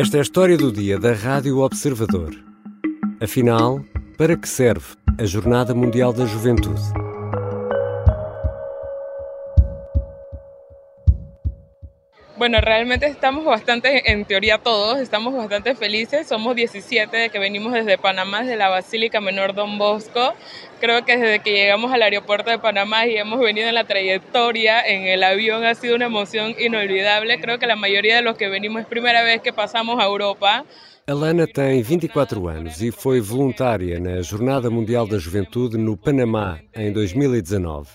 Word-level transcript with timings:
Esta 0.00 0.16
é 0.16 0.20
a 0.20 0.22
história 0.22 0.56
do 0.56 0.70
dia 0.70 0.96
da 0.96 1.12
Rádio 1.12 1.58
Observador. 1.58 2.32
Afinal, 3.20 3.84
para 4.16 4.36
que 4.36 4.48
serve 4.48 4.94
a 5.18 5.26
Jornada 5.26 5.74
Mundial 5.74 6.12
da 6.12 6.24
Juventude? 6.24 6.80
Bueno, 12.38 12.60
realmente 12.60 13.06
estamos 13.06 13.44
bastante, 13.44 14.12
en 14.12 14.24
teoría 14.24 14.58
todos, 14.58 15.00
estamos 15.00 15.34
bastante 15.34 15.74
felices. 15.74 16.28
Somos 16.28 16.54
17 16.54 17.16
de 17.16 17.30
que 17.30 17.40
venimos 17.40 17.72
desde 17.72 17.98
Panamá, 17.98 18.42
desde 18.42 18.54
la 18.54 18.68
Basílica 18.68 19.20
Menor 19.20 19.54
Don 19.54 19.76
Bosco. 19.76 20.34
Creo 20.80 21.04
que 21.04 21.16
desde 21.16 21.40
que 21.40 21.50
llegamos 21.50 21.92
al 21.92 22.00
aeropuerto 22.00 22.48
de 22.50 22.60
Panamá 22.60 23.08
y 23.08 23.16
hemos 23.16 23.40
venido 23.40 23.68
en 23.68 23.74
la 23.74 23.82
trayectoria 23.82 24.80
en 24.86 25.02
el 25.02 25.24
avión 25.24 25.64
ha 25.64 25.74
sido 25.74 25.96
una 25.96 26.06
emoción 26.06 26.54
inolvidable. 26.60 27.40
Creo 27.40 27.58
que 27.58 27.66
la 27.66 27.74
mayoría 27.74 28.14
de 28.14 28.22
los 28.22 28.36
que 28.36 28.48
venimos 28.48 28.82
es 28.82 28.86
primera 28.86 29.24
vez 29.24 29.40
que 29.42 29.52
pasamos 29.52 29.98
a 29.98 30.04
Europa. 30.04 30.64
Alana 31.08 31.44
tem 31.48 31.82
24 31.82 32.46
anos 32.46 32.80
e 32.80 32.92
foi 32.92 33.18
voluntária 33.18 33.98
na 33.98 34.22
Jornada 34.22 34.70
Mundial 34.70 35.08
da 35.08 35.18
Juventude 35.18 35.76
no 35.76 35.96
Panamá 35.96 36.60
em 36.72 36.92
2019. 36.92 37.88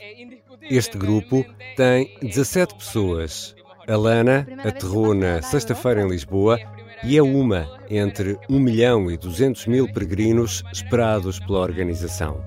Este 0.64 0.98
grupo 0.98 1.46
tem 1.78 2.18
17 2.22 2.76
pessoas 2.76 3.55
Alana 3.88 4.48
aterrou 4.64 5.14
na 5.14 5.42
sexta-feira 5.42 6.02
em 6.02 6.08
Lisboa 6.08 6.58
e 7.04 7.18
é 7.18 7.22
uma 7.22 7.68
entre 7.90 8.38
1 8.50 8.59
milhão 8.59 9.12
e 9.12 9.18
200 9.18 9.68
mil 9.68 9.92
peregrinos 9.92 10.64
esperados 10.72 11.40
pela 11.40 11.59
organização. 11.59 12.42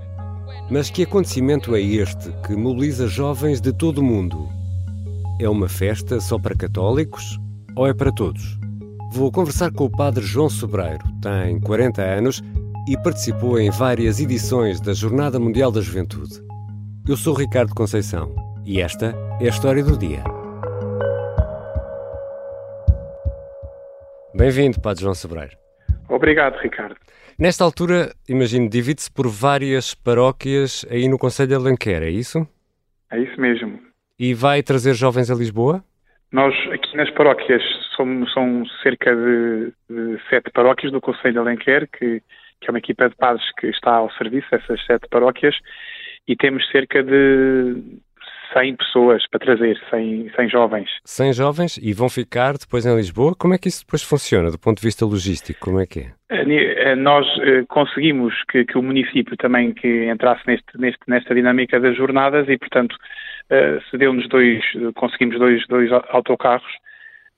Mas 0.71 0.91
que 0.91 1.03
acontecimento 1.03 1.75
é 1.77 1.81
este 1.81 2.33
que 2.47 2.57
mobiliza 2.57 3.07
jovens 3.07 3.61
de 3.61 3.73
todo 3.73 3.99
o 3.99 4.05
mundo? 4.05 4.49
É 5.39 5.49
uma 5.49 5.69
festa 5.69 6.21
só 6.21 6.39
para 6.39 6.57
católicos 6.57 7.39
ou 7.77 7.87
é 7.87 7.93
para 7.93 8.11
todos? 8.11 8.59
Vou 9.13 9.31
conversar 9.31 9.71
com 9.71 9.85
o 9.85 9.91
padre 9.91 10.25
João 10.25 10.49
Sobreiro, 10.49 11.05
tem 11.21 11.61
40 11.61 12.03
anos 12.03 12.43
e 12.89 12.97
participou 12.97 13.61
em 13.61 13.71
várias 13.71 14.21
edições 14.21 14.81
da 14.81 14.95
Jornada 14.95 15.39
Mundial 15.39 15.71
da 15.71 15.81
Juventude. 15.81 16.43
Eu 17.07 17.17
sou 17.17 17.35
Ricardo 17.35 17.75
Conceição 17.75 18.35
e 18.65 18.81
esta 18.81 19.15
é 19.41 19.47
a 19.47 19.51
história 19.51 19.85
do 19.85 19.97
dia. 19.97 20.36
Bem-vindo, 24.37 24.79
Padre 24.83 25.01
João 25.01 25.15
Sobreiro. 25.15 25.57
Obrigado, 26.11 26.59
Ricardo. 26.59 26.95
Nesta 27.39 27.65
altura, 27.65 28.13
imagino, 28.29 28.69
divide-se 28.69 29.11
por 29.11 29.27
várias 29.29 29.95
paróquias 29.95 30.85
aí 30.91 31.09
no 31.09 31.17
Conselho 31.17 31.49
de 31.49 31.55
Alenquer, 31.55 32.03
é 32.03 32.11
isso? 32.11 32.47
É 33.11 33.19
isso 33.19 33.41
mesmo. 33.41 33.81
E 34.19 34.35
vai 34.35 34.63
trazer 34.63 34.93
jovens 34.93 35.31
a 35.31 35.35
Lisboa? 35.35 35.83
Nós, 36.31 36.55
aqui 36.71 36.95
nas 36.99 37.11
paróquias, 37.13 37.63
somos, 37.97 38.31
são 38.35 38.67
cerca 38.83 39.17
de, 39.17 39.73
de 39.89 40.21
sete 40.29 40.51
paróquias 40.51 40.93
do 40.93 41.01
Conselho 41.01 41.33
de 41.33 41.39
Alenquer, 41.39 41.89
que, 41.89 42.21
que 42.61 42.69
é 42.69 42.71
uma 42.71 42.79
equipa 42.79 43.09
de 43.09 43.17
padres 43.17 43.45
que 43.59 43.69
está 43.69 43.95
ao 43.95 44.11
serviço 44.13 44.51
dessas 44.51 44.85
sete 44.85 45.09
paróquias, 45.09 45.57
e 46.29 46.37
temos 46.37 46.69
cerca 46.71 47.03
de 47.03 47.83
100 48.53 48.77
pessoas 48.77 49.27
para 49.29 49.41
trazer, 49.41 49.79
100, 49.91 50.31
100 50.35 50.49
jovens. 50.49 50.91
100 51.05 51.33
jovens 51.33 51.79
e 51.79 51.93
vão 51.93 52.09
ficar 52.09 52.53
depois 52.53 52.87
em 52.87 52.95
Lisboa? 52.95 53.35
Como 53.35 53.55
é 53.55 53.59
que 53.59 53.69
isso 53.69 53.85
depois 53.85 54.03
funciona 54.03 54.51
do 54.51 54.59
ponto 54.59 54.81
de 54.81 54.87
vista 54.87 55.05
logístico? 55.05 55.61
Como 55.61 55.81
é 55.81 55.87
que 55.87 56.01
é? 56.01 56.13
Eh, 56.31 56.95
nós 56.97 57.27
eh, 57.41 57.65
conseguimos 57.69 58.35
que, 58.51 58.65
que 58.65 58.79
o 58.79 58.83
município 58.83 59.37
também 59.37 59.73
que 59.73 60.09
entrasse 60.11 60.43
neste, 60.47 60.67
neste, 60.79 61.01
nesta 61.09 61.35
dinâmica 61.35 61.79
das 61.81 61.97
jornadas 61.97 62.49
e, 62.49 62.59
portanto, 62.59 62.97
eh, 63.51 63.79
cedeu-nos 63.91 64.29
dois, 64.29 64.63
conseguimos 64.95 65.39
dois, 65.39 65.67
dois 65.69 65.91
autocarros 66.11 66.73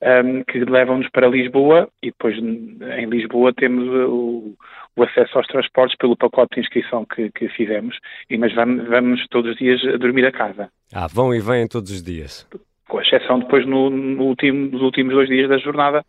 um, 0.01 0.07
ehm, 0.07 0.43
que 0.43 0.59
levam-nos 0.59 1.09
para 1.09 1.27
Lisboa 1.27 1.89
e 2.01 2.07
depois 2.07 2.37
em 2.37 3.05
Lisboa 3.05 3.53
temos 3.53 3.87
o, 3.87 4.55
o, 4.95 5.03
acesso 5.03 5.37
aos 5.37 5.47
transportes 5.47 5.97
pelo 5.97 6.17
pacote 6.17 6.55
de 6.55 6.61
inscrição 6.61 7.05
que, 7.05 7.31
que 7.31 7.49
fizemos, 7.49 7.97
e, 8.29 8.37
mas 8.37 8.53
vamos, 8.53 8.87
vamos, 8.87 9.27
todos 9.29 9.51
os 9.51 9.57
dias 9.57 9.81
dormir 9.99 10.25
a 10.25 10.31
casa. 10.31 10.69
Ah, 10.93 11.07
vão 11.07 11.33
e 11.33 11.39
vêm 11.39 11.67
todos 11.67 11.91
os 11.91 12.03
dias? 12.03 12.47
Com 12.87 13.01
exceção 13.01 13.39
depois 13.39 13.65
no, 13.65 13.89
no 13.89 14.23
último, 14.23 14.71
nos 14.71 14.81
últimos 14.81 15.13
dois 15.13 15.29
dias 15.29 15.47
da 15.47 15.57
jornada, 15.57 16.03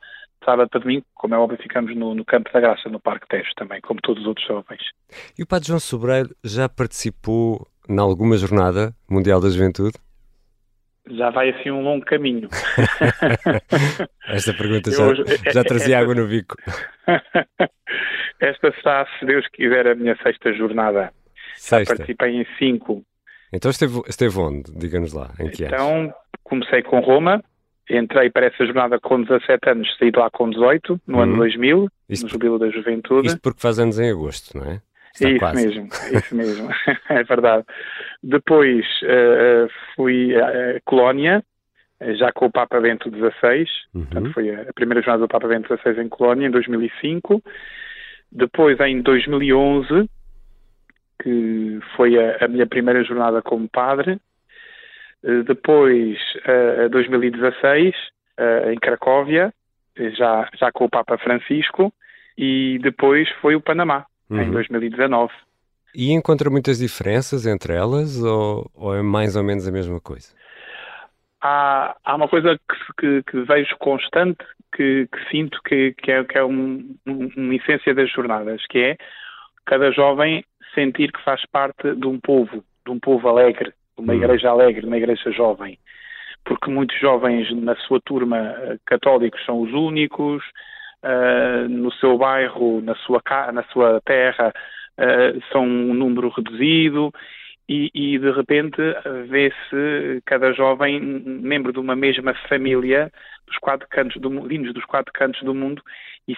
sábado 0.45 0.69
para 0.71 0.81
domingo, 0.81 1.05
como 1.15 1.35
é 1.35 1.39
óbvio, 1.39 1.59
ficamos 1.63 1.95
no, 1.95 2.15
no, 2.15 2.25
Campo 2.25 2.51
da 2.53 2.61
Graça, 2.61 2.89
no 2.89 3.01
Parque 3.01 3.29
Tejo 3.29 3.51
também, 3.57 3.81
como 3.81 4.01
todos 4.01 4.23
os 4.23 4.29
outros 4.29 4.47
jovens. 4.47 4.81
E 5.39 5.43
o 5.43 5.47
Padre 5.47 5.69
João 5.69 5.81
Sobreiro 5.81 6.31
já 6.43 6.69
participou 6.69 7.67
em 7.89 7.99
alguma 7.99 8.37
jornada 8.37 8.95
mundial 9.09 9.41
da 9.41 9.51
juventude? 9.51 9.99
Já 11.17 11.31
vai 11.31 11.51
assim 11.51 11.71
um 11.71 11.83
longo 11.83 12.05
caminho. 12.05 12.49
Esta 14.29 14.53
pergunta 14.55 14.91
já, 14.91 15.53
já 15.53 15.65
trazia 15.65 15.99
água 15.99 16.15
no 16.15 16.27
bico. 16.27 16.57
Esta 18.41 18.73
será, 18.73 19.07
se 19.19 19.27
Deus 19.27 19.47
quiser, 19.49 19.87
a 19.87 19.95
minha 19.95 20.17
sexta 20.23 20.53
jornada. 20.53 21.13
Sexta. 21.57 21.79
Já 21.79 21.97
participei 21.97 22.37
em 22.37 22.47
cinco. 22.59 23.03
Então 23.53 23.71
esteve, 23.71 24.01
esteve 24.09 24.39
onde? 24.39 24.73
Diga-nos 24.77 25.13
lá, 25.13 25.31
em 25.39 25.51
que 25.51 25.65
Então, 25.65 26.13
comecei 26.45 26.83
com 26.83 27.01
Roma, 27.01 27.43
entrei 27.89 28.31
para 28.31 28.47
essa 28.47 28.65
jornada 28.65 28.99
com 29.01 29.23
17 29.23 29.71
anos, 29.71 29.97
saí 29.99 30.11
de 30.11 30.19
lá 30.19 30.31
com 30.31 30.49
18, 30.49 31.01
no 31.07 31.17
uhum. 31.17 31.23
ano 31.23 31.37
2000, 31.37 31.89
Isto 32.09 32.25
no 32.25 32.29
Jubilo 32.31 32.59
da 32.59 32.71
Juventude. 32.71 33.29
Isto 33.29 33.41
porque 33.41 33.61
faz 33.61 33.79
anos 33.79 33.99
em 33.99 34.11
agosto, 34.11 34.57
não 34.57 34.65
é? 34.65 34.81
Está 35.15 35.29
isso 35.29 35.39
quase. 35.39 35.67
mesmo, 35.67 35.89
isso 36.13 36.37
mesmo, 36.37 36.69
é 37.09 37.23
verdade. 37.25 37.65
Depois 38.23 38.87
uh, 39.03 39.69
fui 39.95 40.35
a 40.37 40.81
Colónia, 40.85 41.43
já 42.17 42.33
com 42.33 42.47
o 42.47 42.51
Papa 42.51 42.81
Bento 42.81 43.11
XVI, 43.11 43.67
uhum. 43.95 44.05
portanto 44.05 44.33
foi 44.33 44.55
a 44.55 44.73
primeira 44.73 45.03
jornada 45.03 45.23
do 45.23 45.29
Papa 45.29 45.49
Bento 45.49 45.77
XVI 45.77 46.01
em 46.01 46.09
Colónia, 46.09 46.47
em 46.47 46.51
2005. 46.51 47.43
Depois, 48.33 48.79
em 48.81 49.03
2011, 49.03 50.09
que 51.23 51.81
foi 51.97 52.17
a, 52.17 52.45
a 52.45 52.49
minha 52.49 52.67
primeira 52.67 53.03
jornada 53.05 53.43
como 53.43 53.69
padre. 53.69 54.21
Uh, 55.23 55.43
depois, 55.45 56.19
uh, 56.87 56.89
2016, 56.89 57.95
uh, 57.95 58.71
em 58.71 58.79
Cracóvia, 58.79 59.53
já, 60.17 60.49
já 60.59 60.73
com 60.73 60.85
o 60.85 60.91
Papa 60.91 61.19
Francisco. 61.19 61.93
E 62.39 62.79
depois 62.83 63.29
foi 63.43 63.55
o 63.55 63.61
Panamá, 63.61 64.07
uhum. 64.31 64.43
em 64.43 64.51
2019. 64.51 65.33
E 65.95 66.13
encontra 66.13 66.49
muitas 66.49 66.79
diferenças 66.79 67.47
entre 67.47 67.75
elas 67.75 68.23
ou, 68.23 68.71
ou, 68.75 68.95
é 68.95 69.03
mais 69.03 69.35
ou 69.37 69.43
menos 69.43 69.67
a 69.67 69.73
mesma 69.73 70.01
coisa? 70.01 70.33
Há, 71.43 71.97
há 72.05 72.15
uma 72.15 72.29
coisa 72.29 72.59
que, 72.59 72.93
que, 72.99 73.23
que 73.31 73.41
vejo 73.43 73.77
constante, 73.79 74.45
que, 74.75 75.09
que 75.11 75.31
sinto 75.31 75.61
que, 75.65 75.95
é, 76.09 76.25
que 76.25 76.39
é 76.39 76.45
um, 76.45 76.95
um, 77.07 77.31
uma 77.37 77.55
essência 77.55 77.95
das 77.95 78.11
jornadas, 78.11 78.65
que 78.69 78.79
é 78.79 78.97
cada 79.67 79.91
jovem 79.91 80.45
sentir 80.75 81.13
que 81.13 81.25
faz 81.25 81.45
parte 81.47 81.95
de 81.95 82.07
um 82.07 82.21
povo, 82.21 82.65
de 82.85 82.93
um 82.93 83.01
povo 83.01 83.29
alegre, 83.29 83.73
de 83.97 84.05
uma 84.05 84.13
uhum. 84.13 84.23
igreja 84.23 84.51
alegre, 84.51 84.83
de 84.83 84.87
uma 84.87 84.99
igreja 84.99 85.31
jovem. 85.33 85.79
Porque 86.45 86.71
muitos 86.71 86.99
jovens 86.99 87.51
na 87.55 87.77
sua 87.77 88.01
turma 88.01 88.39
eh, 88.39 88.79
católicos 88.87 89.45
são 89.45 89.61
os 89.61 89.73
únicos, 89.73 90.43
uh, 91.05 91.69
no 91.69 91.93
seu 91.93 92.17
bairro, 92.19 92.81
na 92.81 92.95
sua, 92.97 93.23
na 93.53 93.63
sua 93.65 94.01
terra, 94.05 94.53
uh, 94.99 95.43
são 95.53 95.65
um 95.65 95.95
número 95.95 96.29
reduzido 96.29 97.13
e, 97.69 97.91
e 97.95 98.19
de 98.19 98.31
repente 98.33 98.81
vê-se 99.29 100.21
cada 100.27 100.53
jovem 100.53 101.01
membro 101.01 101.73
de 101.73 101.79
uma 101.79 101.95
mesma 101.95 102.35
família 102.49 103.13
dos 103.47 103.57
quatro 103.59 103.87
cantos 103.89 104.21
do 104.21 104.29
vindos 104.43 104.75
dos 104.75 104.85
quatro 104.85 105.13
cantos 105.13 105.41
do 105.43 105.55
mundo 105.55 105.81
e, 106.27 106.37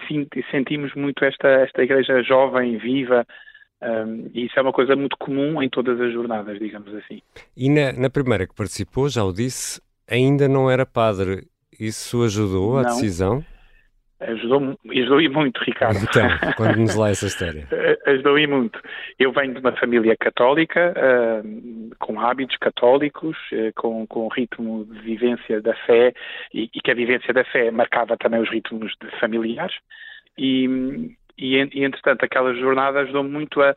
sentimos 0.51 0.95
muito 0.95 1.25
esta 1.25 1.49
esta 1.49 1.83
igreja 1.83 2.23
jovem 2.23 2.77
viva 2.77 3.27
um, 3.83 4.31
e 4.33 4.47
isso 4.47 4.59
é 4.59 4.63
uma 4.63 4.73
coisa 4.73 4.95
muito 4.95 5.17
comum 5.19 5.61
em 5.61 5.69
todas 5.69 6.01
as 6.01 6.13
jornadas, 6.13 6.57
digamos 6.59 6.95
assim. 6.95 7.21
E 7.57 7.69
na, 7.69 7.93
na 7.93 8.09
primeira 8.09 8.47
que 8.47 8.55
participou, 8.55 9.09
já 9.09 9.25
o 9.25 9.33
disse, 9.33 9.83
ainda 10.09 10.49
não 10.49 10.71
era 10.71 10.87
padre. 10.87 11.49
Isso 11.81 12.23
ajudou 12.23 12.79
à 12.79 12.85
decisão? 12.85 13.45
Ajudou, 14.29 14.79
ajudou 14.91 15.31
muito, 15.31 15.59
Ricardo. 15.65 15.99
Então, 16.03 16.23
conte-nos 16.57 16.95
lá 16.95 17.11
essa 17.11 17.27
história. 17.27 17.67
ajudou 18.07 18.39
e 18.39 18.47
muito. 18.47 18.81
Eu 19.19 19.33
venho 19.33 19.55
de 19.55 19.61
uma 19.61 19.73
família 19.73 20.17
católica, 20.17 20.95
uh, 20.97 21.97
com 21.99 22.21
hábitos 22.21 22.57
católicos, 22.57 23.37
uh, 23.53 23.73
com, 23.75 24.07
com 24.07 24.29
ritmo 24.29 24.85
de 24.85 25.01
vivência 25.01 25.61
da 25.61 25.75
fé, 25.87 26.13
e, 26.55 26.71
e, 26.75 26.81
que 26.81 26.91
a 26.91 26.95
vivência 26.95 27.33
da 27.33 27.45
fé 27.45 27.71
marcava 27.71 28.17
também 28.17 28.41
os 28.41 28.51
ritmos 28.51 28.93
familiares. 29.19 29.75
E, 30.39 31.17
e, 31.37 31.57
e 31.57 31.85
entretanto, 31.85 32.25
aquela 32.25 32.55
jornada 32.55 33.01
ajudou 33.01 33.25
muito 33.25 33.61
a, 33.61 33.75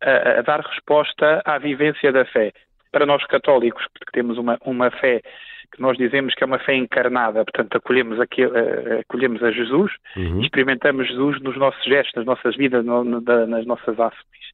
a, 0.00 0.38
a 0.38 0.42
dar 0.42 0.60
resposta 0.60 1.42
à 1.44 1.58
vivência 1.58 2.12
da 2.12 2.24
fé. 2.24 2.52
Para 2.92 3.06
nós 3.06 3.24
católicos, 3.26 3.84
que 3.94 4.12
temos 4.12 4.38
uma, 4.38 4.58
uma 4.64 4.90
fé 4.90 5.22
que 5.70 5.80
nós 5.80 5.96
dizemos 5.96 6.34
que 6.34 6.42
é 6.42 6.46
uma 6.46 6.58
fé 6.58 6.74
encarnada, 6.74 7.44
portanto, 7.44 7.76
acolhemos, 7.76 8.20
aqui, 8.20 8.44
uh, 8.44 9.00
acolhemos 9.00 9.42
a 9.42 9.50
Jesus 9.50 9.92
uhum. 10.16 10.40
e 10.40 10.44
experimentamos 10.44 11.08
Jesus 11.08 11.40
nos 11.40 11.56
nossos 11.56 11.84
gestos, 11.84 12.14
nas 12.14 12.26
nossas 12.26 12.56
vidas, 12.56 12.84
no, 12.84 13.04
nas 13.04 13.66
nossas 13.66 13.98
ações. 13.98 14.46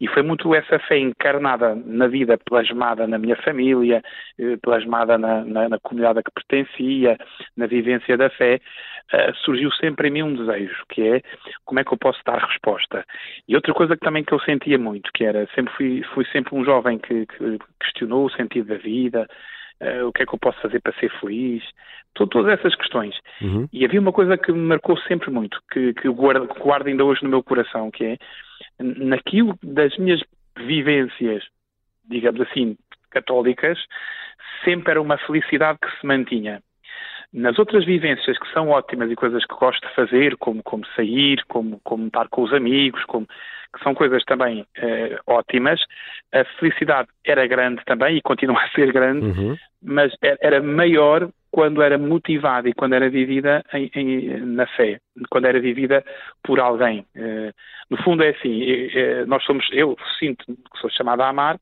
E 0.00 0.08
foi 0.08 0.22
muito 0.22 0.54
essa 0.54 0.78
fé 0.78 0.98
encarnada 0.98 1.74
na 1.74 2.06
vida, 2.06 2.38
plasmada 2.38 3.06
na 3.06 3.18
minha 3.18 3.36
família, 3.36 4.02
eh, 4.38 4.56
plasmada 4.62 5.16
na, 5.16 5.44
na, 5.44 5.68
na 5.68 5.78
comunidade 5.78 6.18
a 6.18 6.22
que 6.22 6.30
pertencia, 6.32 7.16
na 7.56 7.66
vivência 7.66 8.16
da 8.16 8.28
fé, 8.30 8.60
uh, 9.12 9.34
surgiu 9.44 9.70
sempre 9.72 10.08
em 10.08 10.10
mim 10.10 10.22
um 10.22 10.34
desejo, 10.34 10.84
que 10.88 11.02
é 11.02 11.22
como 11.64 11.80
é 11.80 11.84
que 11.84 11.92
eu 11.92 11.98
posso 11.98 12.20
dar 12.24 12.38
resposta. 12.38 13.04
E 13.48 13.54
outra 13.54 13.72
coisa 13.72 13.96
que 13.96 14.04
também 14.04 14.24
que 14.24 14.32
eu 14.32 14.40
sentia 14.40 14.78
muito, 14.78 15.10
que 15.14 15.24
era, 15.24 15.46
sempre 15.54 15.72
fui, 15.74 16.02
fui 16.14 16.24
sempre 16.26 16.54
um 16.54 16.64
jovem 16.64 16.98
que, 16.98 17.26
que 17.26 17.58
questionou 17.80 18.26
o 18.26 18.30
sentido 18.30 18.68
da 18.68 18.76
vida, 18.76 19.28
Uh, 19.80 20.06
o 20.06 20.12
que 20.12 20.22
é 20.22 20.26
que 20.26 20.34
eu 20.34 20.38
posso 20.38 20.60
fazer 20.60 20.80
para 20.80 20.94
ser 20.94 21.10
feliz, 21.20 21.62
todas 22.14 22.46
essas 22.58 22.74
questões. 22.76 23.14
Uhum. 23.42 23.68
E 23.72 23.84
havia 23.84 24.00
uma 24.00 24.12
coisa 24.12 24.38
que 24.38 24.52
me 24.52 24.58
marcou 24.58 24.96
sempre 24.98 25.30
muito, 25.30 25.60
que, 25.70 25.92
que 25.94 26.08
guardo, 26.08 26.46
guardo 26.54 26.86
ainda 26.86 27.04
hoje 27.04 27.24
no 27.24 27.30
meu 27.30 27.42
coração, 27.42 27.90
que 27.90 28.04
é 28.04 28.18
naquilo 28.78 29.58
das 29.62 29.96
minhas 29.98 30.22
vivências, 30.56 31.44
digamos 32.08 32.40
assim, 32.42 32.76
católicas, 33.10 33.78
sempre 34.64 34.92
era 34.92 35.02
uma 35.02 35.18
felicidade 35.18 35.78
que 35.80 36.00
se 36.00 36.06
mantinha. 36.06 36.62
Nas 37.32 37.58
outras 37.58 37.84
vivências 37.84 38.38
que 38.38 38.52
são 38.52 38.68
ótimas 38.68 39.10
e 39.10 39.16
coisas 39.16 39.44
que 39.44 39.54
gosto 39.56 39.86
de 39.86 39.94
fazer, 39.94 40.36
como, 40.36 40.62
como 40.62 40.86
sair, 40.94 41.42
como, 41.48 41.80
como 41.82 42.06
estar 42.06 42.28
com 42.28 42.42
os 42.42 42.52
amigos, 42.52 43.04
como, 43.06 43.26
que 43.74 43.82
são 43.82 43.94
coisas 43.94 44.22
também 44.24 44.64
eh, 44.76 45.18
ótimas, 45.26 45.80
a 46.32 46.44
felicidade 46.58 47.08
era 47.24 47.46
grande 47.46 47.82
também 47.84 48.16
e 48.16 48.22
continua 48.22 48.60
a 48.60 48.70
ser 48.70 48.92
grande, 48.92 49.26
uhum. 49.26 49.56
mas 49.82 50.12
era 50.40 50.62
maior 50.62 51.28
quando 51.50 51.82
era 51.82 51.98
motivada 51.98 52.68
e 52.68 52.74
quando 52.74 52.94
era 52.94 53.08
vivida 53.08 53.62
em, 53.72 53.90
em, 53.94 54.40
na 54.40 54.66
fé, 54.66 54.98
quando 55.30 55.46
era 55.46 55.60
vivida 55.60 56.04
por 56.42 56.58
alguém. 56.58 57.04
Eh, 57.14 57.52
no 57.90 57.96
fundo 58.02 58.22
é 58.22 58.30
assim, 58.30 58.62
eh, 58.92 59.24
nós 59.26 59.44
somos, 59.44 59.66
eu 59.72 59.96
sinto 60.18 60.44
que 60.46 60.80
sou 60.80 60.90
chamada 60.90 61.24
a 61.24 61.28
amar 61.28 61.58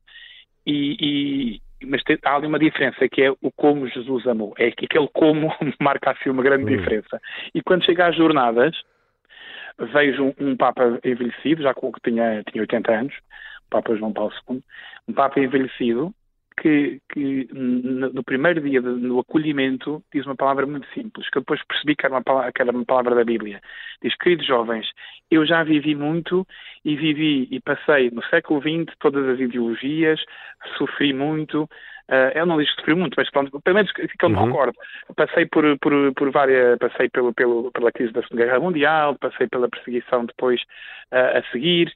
e, 0.65 1.59
mas 1.85 2.01
tem, 2.03 2.17
há 2.23 2.35
ali 2.35 2.47
uma 2.47 2.59
diferença 2.59 3.07
que 3.09 3.21
é 3.21 3.31
o 3.31 3.51
como 3.55 3.87
Jesus 3.87 4.25
amou. 4.27 4.53
É 4.57 4.71
que 4.71 4.85
aquele 4.85 5.07
como 5.13 5.53
marca 5.79 6.11
assim 6.11 6.29
uma 6.29 6.43
grande 6.43 6.63
uhum. 6.63 6.77
diferença. 6.77 7.21
E 7.53 7.61
quando 7.61 7.85
chega 7.85 8.07
às 8.07 8.15
jornadas, 8.15 8.75
vejo 9.79 10.33
um, 10.39 10.55
Papa 10.55 10.99
envelhecido, 11.03 11.63
já 11.63 11.73
que 11.73 11.81
tinha, 12.03 12.43
tinha 12.43 12.61
80 12.61 12.91
anos, 12.91 13.13
o 13.67 13.69
Papa 13.69 13.95
João 13.95 14.13
Paulo 14.13 14.33
II, 14.49 14.63
um 15.07 15.13
Papa 15.13 15.39
envelhecido 15.39 16.13
que, 16.59 17.01
que 17.11 17.47
no 17.51 18.23
primeiro 18.23 18.61
dia 18.61 18.81
do 18.81 19.19
acolhimento 19.19 20.03
diz 20.13 20.25
uma 20.25 20.35
palavra 20.35 20.65
muito 20.65 20.87
simples, 20.93 21.29
que 21.29 21.37
eu 21.37 21.41
depois 21.41 21.61
percebi 21.65 21.95
que 21.95 22.05
era, 22.05 22.15
uma 22.15 22.51
que 22.51 22.61
era 22.61 22.71
uma 22.71 22.85
palavra 22.85 23.15
da 23.15 23.23
Bíblia. 23.23 23.61
Diz, 24.01 24.15
queridos 24.15 24.45
jovens, 24.45 24.87
eu 25.29 25.45
já 25.45 25.63
vivi 25.63 25.95
muito 25.95 26.45
e 26.85 26.95
vivi 26.95 27.47
e 27.51 27.59
passei 27.59 28.11
no 28.11 28.23
século 28.25 28.61
XX 28.61 28.95
todas 28.99 29.27
as 29.27 29.39
ideologias, 29.39 30.23
sofri 30.77 31.13
muito, 31.13 31.67
Uh, 32.13 32.37
eu 32.37 32.45
não 32.45 32.57
que 32.57 32.65
sofri 32.65 32.93
muito, 32.93 33.15
mas 33.17 33.27
pronto, 33.31 33.59
pelo 33.61 33.75
menos 33.75 33.91
que 33.91 34.07
eu 34.21 34.29
me 34.29 34.35
uhum. 34.35 34.45
recordo. 34.45 34.77
Passei 35.15 35.47
por, 35.47 35.63
por, 35.79 36.13
por 36.13 36.31
várias, 36.31 36.77
passei 36.77 37.09
pelo, 37.09 37.33
pelo, 37.33 37.71
pela 37.71 37.91
crise 37.91 38.13
da 38.13 38.21
Segunda 38.21 38.45
Guerra 38.45 38.59
Mundial, 38.59 39.17
passei 39.17 39.47
pela 39.47 39.67
perseguição 39.67 40.25
depois 40.25 40.61
uh, 41.11 41.39
a 41.39 41.43
seguir, 41.51 41.91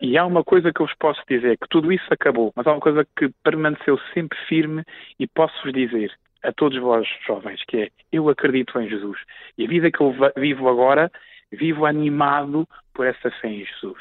e 0.00 0.18
há 0.18 0.26
uma 0.26 0.42
coisa 0.42 0.72
que 0.72 0.80
eu 0.80 0.86
vos 0.86 0.96
posso 0.98 1.22
dizer, 1.28 1.56
que 1.56 1.68
tudo 1.68 1.92
isso 1.92 2.06
acabou, 2.10 2.52
mas 2.56 2.66
há 2.66 2.72
uma 2.72 2.80
coisa 2.80 3.06
que 3.16 3.30
permaneceu 3.44 3.96
sempre 4.12 4.36
firme 4.48 4.82
e 5.20 5.26
posso-vos 5.28 5.72
dizer 5.72 6.10
a 6.42 6.52
todos 6.52 6.78
vós 6.78 7.06
jovens, 7.26 7.62
que 7.68 7.82
é, 7.82 7.88
eu 8.10 8.28
acredito 8.28 8.80
em 8.80 8.88
Jesus. 8.88 9.18
E 9.56 9.66
a 9.66 9.68
vida 9.68 9.90
que 9.90 10.00
eu 10.00 10.12
vivo 10.36 10.68
agora, 10.68 11.12
vivo 11.52 11.84
animado 11.84 12.66
por 12.94 13.06
essa 13.06 13.30
fé 13.30 13.48
em 13.48 13.64
Jesus. 13.64 13.98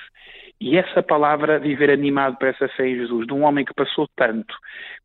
E 0.62 0.78
essa 0.78 1.02
palavra, 1.02 1.58
viver 1.58 1.90
animado 1.90 2.38
por 2.38 2.50
essa 2.50 2.68
fé 2.70 2.88
em 2.88 2.96
Jesus, 2.96 3.26
de 3.26 3.34
um 3.34 3.44
homem 3.44 3.64
que 3.64 3.74
passou 3.74 4.08
tanto, 4.16 4.54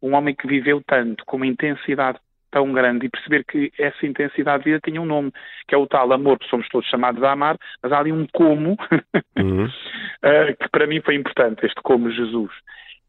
um 0.02 0.14
homem 0.14 0.34
que 0.34 0.48
viveu 0.48 0.82
tanto, 0.84 1.24
com 1.24 1.36
uma 1.36 1.46
intensidade 1.46 2.18
tão 2.50 2.72
grande 2.72 3.06
e 3.06 3.08
perceber 3.08 3.44
que 3.44 3.72
essa 3.78 4.06
intensidade 4.06 4.62
de 4.62 4.70
vida 4.70 4.80
tinha 4.84 5.00
um 5.00 5.06
nome, 5.06 5.32
que 5.66 5.74
é 5.74 5.78
o 5.78 5.88
tal 5.88 6.12
amor, 6.12 6.38
que 6.38 6.48
somos 6.48 6.68
todos 6.68 6.88
chamados 6.88 7.22
a 7.22 7.32
amar, 7.32 7.56
mas 7.82 7.92
há 7.92 7.98
ali 7.98 8.12
um 8.12 8.26
como 8.32 8.76
uhum. 9.38 9.64
uh, 9.66 10.56
que 10.60 10.68
para 10.70 10.86
mim 10.86 11.00
foi 11.00 11.16
importante, 11.16 11.66
este 11.66 11.80
como 11.82 12.10
Jesus. 12.10 12.52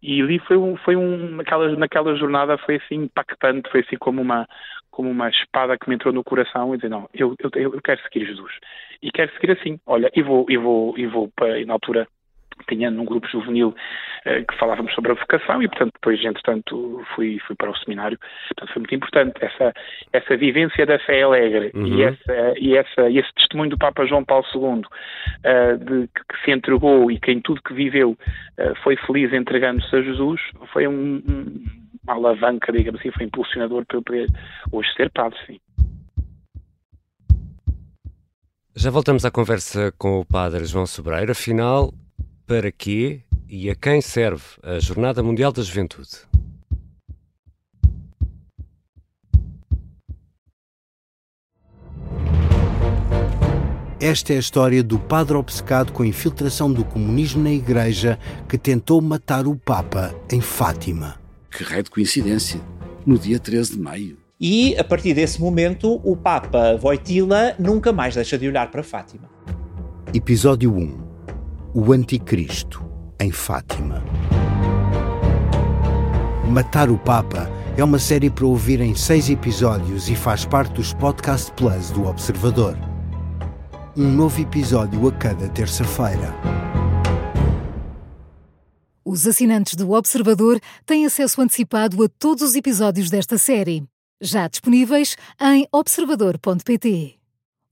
E 0.02 0.22
ali 0.22 0.40
foi 0.40 0.58
um, 0.58 0.76
foi 0.78 0.96
um 0.96 1.36
naquela, 1.36 1.76
naquela 1.76 2.16
jornada 2.16 2.58
foi 2.60 2.76
assim 2.76 2.96
impactante, 3.04 3.70
foi 3.72 3.82
assim 3.82 3.98
como 3.98 4.22
uma, 4.22 4.48
como 4.90 5.10
uma 5.10 5.30
espada 5.30 5.78
que 5.78 5.90
me 5.90 5.96
entrou 5.96 6.14
no 6.14 6.24
coração 6.24 6.74
e 6.74 6.78
dizer, 6.78 6.90
não, 6.90 7.08
eu, 7.14 7.36
eu, 7.40 7.74
eu 7.74 7.82
quero 7.82 8.02
seguir 8.02 8.26
Jesus. 8.26 8.52
E 9.02 9.12
quero 9.12 9.32
seguir 9.34 9.52
assim, 9.52 9.80
olha, 9.86 10.12
e 10.16 10.22
vou, 10.24 10.46
e 10.50 10.58
vou, 10.58 10.98
e 10.98 11.06
vou 11.06 11.30
para, 11.36 11.60
e 11.60 11.66
na 11.66 11.74
altura 11.74 12.08
tinha 12.68 12.90
num 12.90 13.06
grupo 13.06 13.28
juvenil 13.28 13.76
eh, 14.26 14.44
que 14.44 14.58
falávamos 14.58 14.94
sobre 14.94 15.12
a 15.12 15.16
vocação 15.16 15.62
e, 15.62 15.68
portanto, 15.68 15.92
depois, 15.94 16.24
entretanto, 16.24 17.02
fui, 17.14 17.40
fui 17.46 17.56
para 17.56 17.70
o 17.70 17.78
seminário. 17.78 18.18
Portanto, 18.48 18.74
foi 18.74 18.80
muito 18.80 18.96
importante 18.96 19.34
essa, 19.42 19.74
essa 20.14 20.38
vivência 20.38 20.86
da 20.86 20.98
fé 21.00 21.22
alegre 21.22 21.72
uhum. 21.76 21.86
e, 21.88 22.04
essa, 22.04 22.54
e 22.58 22.78
essa, 22.78 23.10
esse 23.10 23.34
testemunho 23.36 23.70
do 23.72 23.78
Papa 23.78 24.06
João 24.06 24.24
Paulo 24.24 24.46
II 24.54 24.62
uh, 24.62 25.78
de 25.78 26.08
que, 26.08 26.44
se 26.44 26.52
entregou 26.52 27.12
e 27.12 27.20
que 27.20 27.32
em 27.32 27.42
tudo 27.42 27.62
que 27.62 27.74
viveu 27.74 28.12
uh, 28.12 28.76
foi 28.84 28.96
feliz 28.98 29.32
entregando-se 29.34 29.96
a 29.96 30.02
Jesus, 30.02 30.42
foi 30.72 30.88
um, 30.88 31.22
um, 31.28 31.66
uma 32.04 32.16
alavanca, 32.16 32.72
digamos 32.72 33.00
assim, 33.00 33.12
foi 33.12 33.26
impulsionador 33.26 33.86
para 33.86 33.98
eu 33.98 34.04
poder 34.04 34.28
hoje 34.72 34.92
ser 34.96 35.10
padre, 35.12 35.38
sim. 35.46 35.60
Já 38.78 38.92
voltamos 38.92 39.24
à 39.24 39.32
conversa 39.32 39.94
com 39.98 40.20
o 40.20 40.26
Padre 40.26 40.66
João 40.66 40.86
Sobreira. 40.86 41.32
Afinal, 41.32 41.94
para 42.46 42.72
quê 42.72 43.22
e 43.50 43.70
a 43.70 43.76
quem 43.76 44.02
serve 44.02 44.44
a 44.62 44.80
Jornada 44.80 45.24
Mundial 45.24 45.52
da 45.52 45.64
Juventude? 45.64 46.10
Esta 54.00 54.34
é 54.34 54.36
a 54.36 54.40
história 54.40 54.84
do 54.84 55.00
padre 55.00 55.36
obcecado 55.36 55.92
com 55.92 56.04
a 56.04 56.08
infiltração 56.08 56.72
do 56.72 56.86
comunismo 56.86 57.42
na 57.42 57.52
Igreja 57.52 58.20
que 58.48 58.58
tentou 58.58 59.02
matar 59.02 59.48
o 59.48 59.56
Papa 59.56 60.14
em 60.32 60.42
Fátima. 60.42 61.20
Que 61.50 61.64
raio 61.64 61.84
de 61.84 61.90
coincidência! 61.90 62.62
No 63.06 63.18
dia 63.18 63.40
13 63.40 63.72
de 63.72 63.80
maio. 63.80 64.18
E, 64.40 64.78
a 64.78 64.84
partir 64.84 65.14
desse 65.14 65.40
momento, 65.40 66.02
o 66.04 66.16
Papa 66.16 66.76
Voitila 66.76 67.56
nunca 67.58 67.94
mais 67.94 68.16
deixa 68.16 68.38
de 68.38 68.48
olhar 68.48 68.70
para 68.70 68.84
Fátima. 68.84 69.30
Episódio 70.14 70.74
1 70.76 71.05
o 71.78 71.92
Anticristo, 71.92 72.90
em 73.20 73.34
Fátima. 73.34 74.02
Matar 76.50 76.90
o 76.90 76.98
Papa 76.98 77.50
é 77.76 77.84
uma 77.84 78.00
série 78.00 78.30
para 78.30 78.46
ouvir 78.46 78.80
em 78.80 78.96
seis 78.96 79.30
episódios 79.30 80.08
e 80.08 80.16
faz 80.16 80.46
parte 80.46 80.76
dos 80.76 80.94
Podcast 80.94 81.52
Plus 81.52 81.92
do 81.92 82.06
Observador. 82.06 82.78
Um 83.94 84.10
novo 84.10 84.40
episódio 84.40 85.06
a 85.06 85.12
cada 85.12 85.50
terça-feira. 85.50 86.34
Os 89.04 89.28
assinantes 89.28 89.76
do 89.76 89.92
Observador 89.92 90.62
têm 90.86 91.06
acesso 91.06 91.42
antecipado 91.42 92.02
a 92.02 92.08
todos 92.08 92.42
os 92.42 92.56
episódios 92.56 93.10
desta 93.10 93.38
série, 93.38 93.84
já 94.22 94.48
disponíveis 94.48 95.18
em 95.42 95.68
observador.pt. 95.74 97.16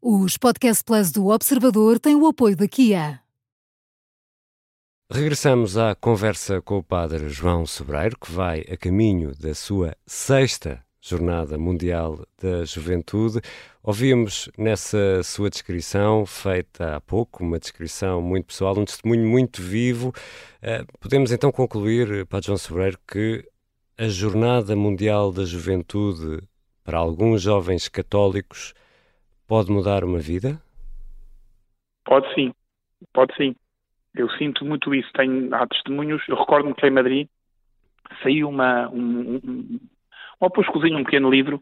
Os 0.02 0.38
Podcast 0.38 0.84
Plus 0.84 1.10
do 1.10 1.28
Observador 1.28 1.98
têm 2.02 2.16
o 2.16 2.28
apoio 2.28 2.58
da 2.58 2.68
Kia. 2.68 3.23
Regressamos 5.14 5.78
à 5.78 5.94
conversa 5.94 6.60
com 6.60 6.80
o 6.80 6.84
Padre 6.84 7.30
João 7.30 7.68
Sobreiro, 7.68 8.18
que 8.18 8.32
vai 8.32 8.62
a 8.62 8.76
caminho 8.76 9.32
da 9.40 9.54
sua 9.54 9.96
sexta 10.08 10.84
Jornada 11.00 11.56
Mundial 11.56 12.26
da 12.42 12.66
Juventude. 12.66 13.40
Ouvimos 13.84 14.50
nessa 14.58 15.22
sua 15.22 15.52
descrição, 15.52 16.26
feita 16.26 16.96
há 16.96 17.00
pouco, 17.00 17.44
uma 17.44 17.60
descrição 17.60 18.24
muito 18.24 18.48
pessoal, 18.48 18.76
um 18.76 18.86
testemunho 18.86 19.28
muito 19.28 19.62
vivo. 19.62 20.10
Uh, 20.64 20.84
podemos 21.00 21.32
então 21.32 21.52
concluir, 21.52 22.26
Padre 22.26 22.48
João 22.48 22.58
Sobreiro, 22.58 22.98
que 23.08 23.48
a 23.96 24.08
Jornada 24.08 24.76
Mundial 24.76 25.32
da 25.32 25.46
Juventude, 25.46 26.42
para 26.84 26.98
alguns 26.98 27.44
jovens 27.44 27.88
católicos, 27.88 28.74
pode 29.46 29.72
mudar 29.72 30.04
uma 30.04 30.18
vida? 30.18 30.60
Pode 32.04 32.34
sim, 32.34 32.52
pode 33.14 33.32
sim. 33.36 33.56
Eu 34.16 34.30
sinto 34.32 34.64
muito 34.66 34.94
isso. 34.94 35.10
Tenho, 35.14 35.54
há 35.54 35.68
testemunhos. 35.68 36.22
Eu 36.28 36.36
recordo-me 36.36 36.76
que 36.76 36.86
em 36.86 36.92
Madrid 36.92 37.28
saiu 38.22 38.50
uma, 38.50 38.90
um, 38.90 39.40
um, 39.44 39.80
um 40.42 40.46
opuscozinho, 40.46 40.98
um 40.98 41.04
pequeno 41.04 41.30
livro, 41.30 41.62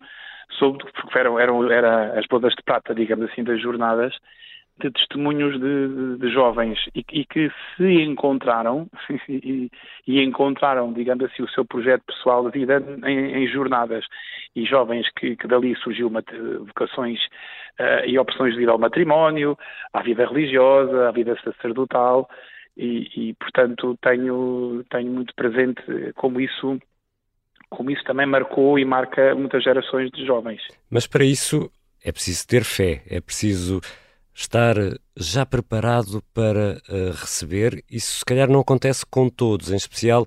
sobre, 0.58 0.86
porque 0.92 1.18
eram, 1.18 1.40
eram 1.40 1.72
era 1.72 2.20
as 2.20 2.26
bodas 2.28 2.54
de 2.54 2.64
prata, 2.64 2.94
digamos 2.94 3.30
assim, 3.30 3.44
das 3.44 3.62
jornadas, 3.62 4.14
de 4.80 4.92
testemunhos 4.92 5.60
de, 5.60 5.88
de, 5.88 6.18
de 6.18 6.34
jovens 6.34 6.80
e, 6.96 7.04
e, 7.12 7.26
que 7.26 7.52
se 7.76 8.02
encontraram 8.02 8.88
e, 9.30 9.70
e, 10.08 10.22
encontraram, 10.22 10.92
digamos 10.94 11.26
assim, 11.26 11.44
o 11.44 11.50
seu 11.50 11.66
projeto 11.66 12.04
pessoal 12.06 12.50
de 12.50 12.60
vida 12.60 12.84
em, 13.06 13.44
em 13.44 13.48
jornadas 13.48 14.06
e 14.56 14.66
jovens 14.66 15.08
que, 15.18 15.36
que 15.36 15.48
dali 15.48 15.76
surgiu 15.78 16.08
uma, 16.08 16.24
vocações 16.66 17.20
uh, 17.80 18.06
e 18.06 18.18
opções 18.18 18.54
de 18.54 18.60
vida 18.60 18.72
ao 18.72 18.80
matrimónio, 18.80 19.58
à 19.94 20.02
vida 20.02 20.26
religiosa, 20.26 21.10
à 21.10 21.12
vida 21.12 21.38
sacerdotal 21.44 22.28
e, 22.78 23.36
portanto 23.40 23.98
tenho 24.02 24.84
tenho 24.90 25.12
muito 25.12 25.34
presente 25.36 25.82
como 26.16 26.40
isso 26.40 26.80
como 27.70 27.90
isso 27.90 28.04
também 28.04 28.26
marcou 28.26 28.78
e 28.78 28.84
marca 28.84 29.34
muitas 29.34 29.64
gerações 29.64 30.12
de 30.12 30.26
jovens. 30.26 30.62
Mas 30.90 31.08
para 31.08 31.24
isso 31.24 31.72
é 32.04 32.12
preciso 32.12 32.48
ter 32.48 32.64
fé, 32.66 33.02
é 33.10 33.22
preciso 33.22 33.80
estar 34.34 34.76
já 35.18 35.46
preparado 35.46 36.22
para 36.34 36.78
uh, 36.90 37.12
receber. 37.12 37.84
Isso 37.90 38.20
se 38.20 38.26
calhar 38.26 38.50
não 38.50 38.62
acontece 38.62 39.06
com 39.06 39.30
todos, 39.30 39.72
em 39.72 39.76
especial 39.76 40.26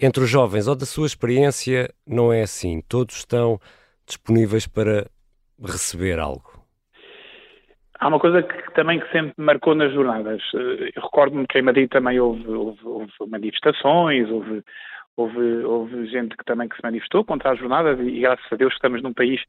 entre 0.00 0.24
os 0.24 0.30
jovens, 0.30 0.66
ou 0.66 0.74
da 0.74 0.84
sua 0.84 1.06
experiência, 1.06 1.88
não 2.06 2.32
é 2.32 2.42
assim. 2.42 2.82
Todos 2.88 3.16
estão 3.16 3.58
disponíveis 4.06 4.66
para 4.66 5.06
receber 5.60 6.18
algo. 6.18 6.62
Há 8.00 8.08
uma 8.08 8.18
coisa 8.18 8.42
que 8.42 8.74
também 8.74 8.98
que 8.98 9.08
sempre 9.12 9.34
marcou 9.36 9.76
nas 9.76 9.92
jornadas. 9.92 10.42
Eh, 10.56 10.90
eu 10.96 11.02
recordo-me 11.02 11.46
que 11.46 11.58
em 11.58 11.62
Madrid 11.62 11.88
também 11.88 12.18
houve, 12.18 12.48
houve, 12.48 12.80
houve 12.84 13.12
manifestações, 13.28 14.28
houve 14.28 14.64
Houve, 15.16 15.64
houve, 15.64 16.06
gente 16.06 16.36
que 16.36 16.44
também 16.44 16.68
que 16.68 16.76
se 16.76 16.82
manifestou 16.82 17.22
contra 17.22 17.52
as 17.52 17.58
jornadas 17.58 18.00
e, 18.00 18.20
graças 18.20 18.46
a 18.50 18.56
Deus 18.56 18.72
estamos 18.72 19.02
num 19.02 19.12
país 19.12 19.42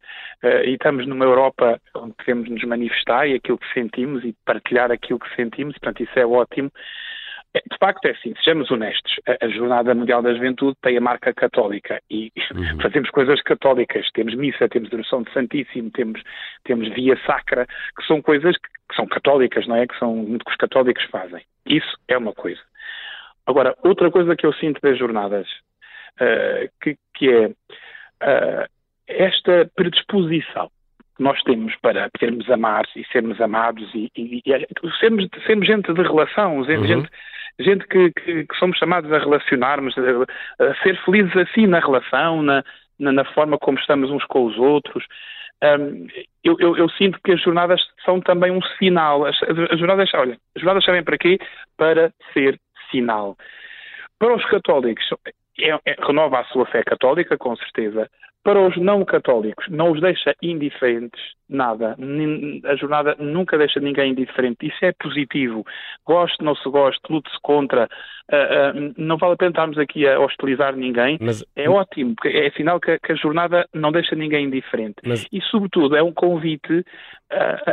uh, 0.43 0.65
e 0.65 0.74
estamos 0.74 1.08
numa 1.08 1.24
Europa 1.24 1.79
onde 1.96 2.13
podemos 2.15 2.50
nos 2.50 2.63
manifestar 2.65 3.27
e 3.27 3.36
aquilo 3.36 3.58
que 3.58 3.74
sentimos 3.74 4.25
e 4.25 4.36
partilhar 4.46 4.91
aquilo 4.91 5.20
que 5.20 5.36
sentimos, 5.36 5.74
portanto 5.77 6.03
isso 6.03 6.20
é 6.20 6.25
ótimo. 6.25 6.70
É, 7.53 7.60
de 7.60 7.77
facto 7.79 8.05
é 8.05 8.12
assim, 8.12 8.34
sejamos 8.36 8.72
honestos, 8.72 9.20
a, 9.39 9.48
Jornada 9.48 9.93
Mundial 9.93 10.24
da 10.24 10.34
Juventude 10.34 10.75
tem 10.82 10.98
a 10.98 11.01
marca 11.01 11.32
católica 11.34 12.01
e 12.10 12.32
uhum. 12.51 12.79
fazemos 12.82 13.10
coisas 13.12 13.41
católicas, 13.43 14.10
temos 14.13 14.34
missa, 14.36 14.67
temos 14.67 14.91
oração 14.91 15.22
de 15.22 15.32
Santíssimo, 15.32 15.91
temos, 15.91 16.22
temos 16.63 16.89
via 16.89 17.15
sacra, 17.25 17.67
que 17.96 18.05
são 18.08 18.22
coisas 18.22 18.58
que, 18.58 18.70
que 18.89 18.96
são 18.96 19.05
católicas, 19.05 19.67
não 19.67 19.75
é? 19.75 19.86
Que 19.86 19.98
são 20.00 20.15
muito 20.15 20.43
que 20.43 20.51
os 20.51 20.58
católicos 20.58 21.03
fazem. 21.05 21.43
Isso 21.65 21.96
é 22.08 22.17
uma 22.17 22.34
coisa. 22.34 22.60
Agora, 23.46 23.76
outra 23.84 24.10
coisa 24.10 24.36
que 24.36 24.46
eu 24.46 24.54
sinto 24.54 24.80
das 24.82 24.98
jornadas, 24.98 25.48
uh, 26.22 26.70
que, 26.82 26.98
que, 27.14 27.30
é 27.30 27.48
uh, 27.48 28.68
esta 29.08 29.70
predisposição 29.76 30.70
que 31.16 31.24
nós 31.24 31.42
temos 31.44 31.76
para 31.82 32.10
podermos 32.10 32.50
amar 32.50 32.86
e 32.96 33.06
sermos 33.12 33.40
amados 33.40 33.90
e, 33.94 34.10
e, 34.16 34.42
e 34.46 35.00
sermos, 35.00 35.28
sermos 35.46 35.68
gente 35.68 35.94
de 35.94 36.02
relação, 36.02 36.58
uhum. 36.58 36.64
gente, 36.64 37.10
gente 37.60 37.88
que, 37.88 38.12
que, 38.12 38.46
que, 38.46 38.56
somos 38.58 38.78
chamados 38.78 39.12
a 39.12 39.20
relacionarmos, 39.20 39.96
a, 39.98 40.64
a, 40.64 40.76
ser 40.82 40.98
felizes 41.04 41.36
assim 41.36 41.68
na 41.68 41.80
relação, 41.80 42.42
na, 42.42 42.64
na, 42.98 43.12
na, 43.12 43.26
forma 43.26 43.58
como 43.58 43.78
estamos 43.78 44.10
uns 44.10 44.26
com 44.26 44.46
os 44.46 44.58
outros. 44.58 45.06
Um, 45.64 46.08
eu, 46.44 46.58
eu, 46.60 46.78
eu, 46.78 46.90
sinto 46.90 47.20
que 47.24 47.32
as 47.32 47.42
jornadas 47.42 47.82
são 48.04 48.20
também 48.20 48.52
um 48.52 48.62
sinal. 48.78 49.26
As, 49.26 49.42
as 49.44 49.80
jornadas, 49.80 50.10
olha, 50.14 50.38
as 50.56 50.62
jornadas 50.62 50.84
servem 50.84 51.04
para 51.04 51.18
quê? 51.18 51.40
Para 51.78 52.12
ser 52.34 52.60
sinal. 52.94 53.36
Para 54.20 54.36
os 54.36 54.46
católicos, 54.46 55.06
é, 55.60 55.70
é, 55.86 55.96
renova 56.00 56.40
a 56.40 56.46
sua 56.46 56.66
fé 56.68 56.84
católica, 56.84 57.38
com 57.38 57.56
certeza. 57.56 58.10
Para 58.44 58.62
os 58.62 58.76
não 58.76 59.06
católicos, 59.06 59.66
não 59.70 59.92
os 59.92 60.02
deixa 60.02 60.36
indiferentes, 60.42 61.22
nada. 61.48 61.96
A 62.66 62.76
jornada 62.76 63.16
nunca 63.18 63.58
deixa 63.58 63.80
ninguém 63.80 64.12
indiferente. 64.12 64.68
Isso 64.68 64.84
é 64.84 64.92
positivo. 64.92 65.66
Goste, 66.06 66.44
não 66.44 66.54
se 66.56 66.70
goste, 66.70 67.02
lute-se 67.10 67.38
contra. 67.42 67.88
Uh, 68.30 68.90
uh, 68.90 68.94
não 68.98 69.18
vale 69.18 69.34
a 69.34 69.38
pena 69.38 69.52
estarmos 69.52 69.78
aqui 69.78 70.08
a 70.08 70.20
hostilizar 70.20 70.76
ninguém. 70.76 71.18
Mas, 71.22 71.46
é 71.56 71.70
ótimo, 71.70 72.16
porque 72.16 72.30
é 72.30 72.52
sinal 72.52 72.82
que, 72.82 73.00
que, 73.00 73.14
a 73.14 73.16
jornada 73.16 73.66
não 73.74 73.94
deixa 73.94 74.16
ninguém 74.16 74.48
indiferente. 74.48 74.96
Mas, 75.06 75.26
e, 75.32 75.42
sobretudo, 75.44 75.96
é 75.96 76.04
um 76.04 76.12
convite 76.12 76.80
uh, 76.80 76.86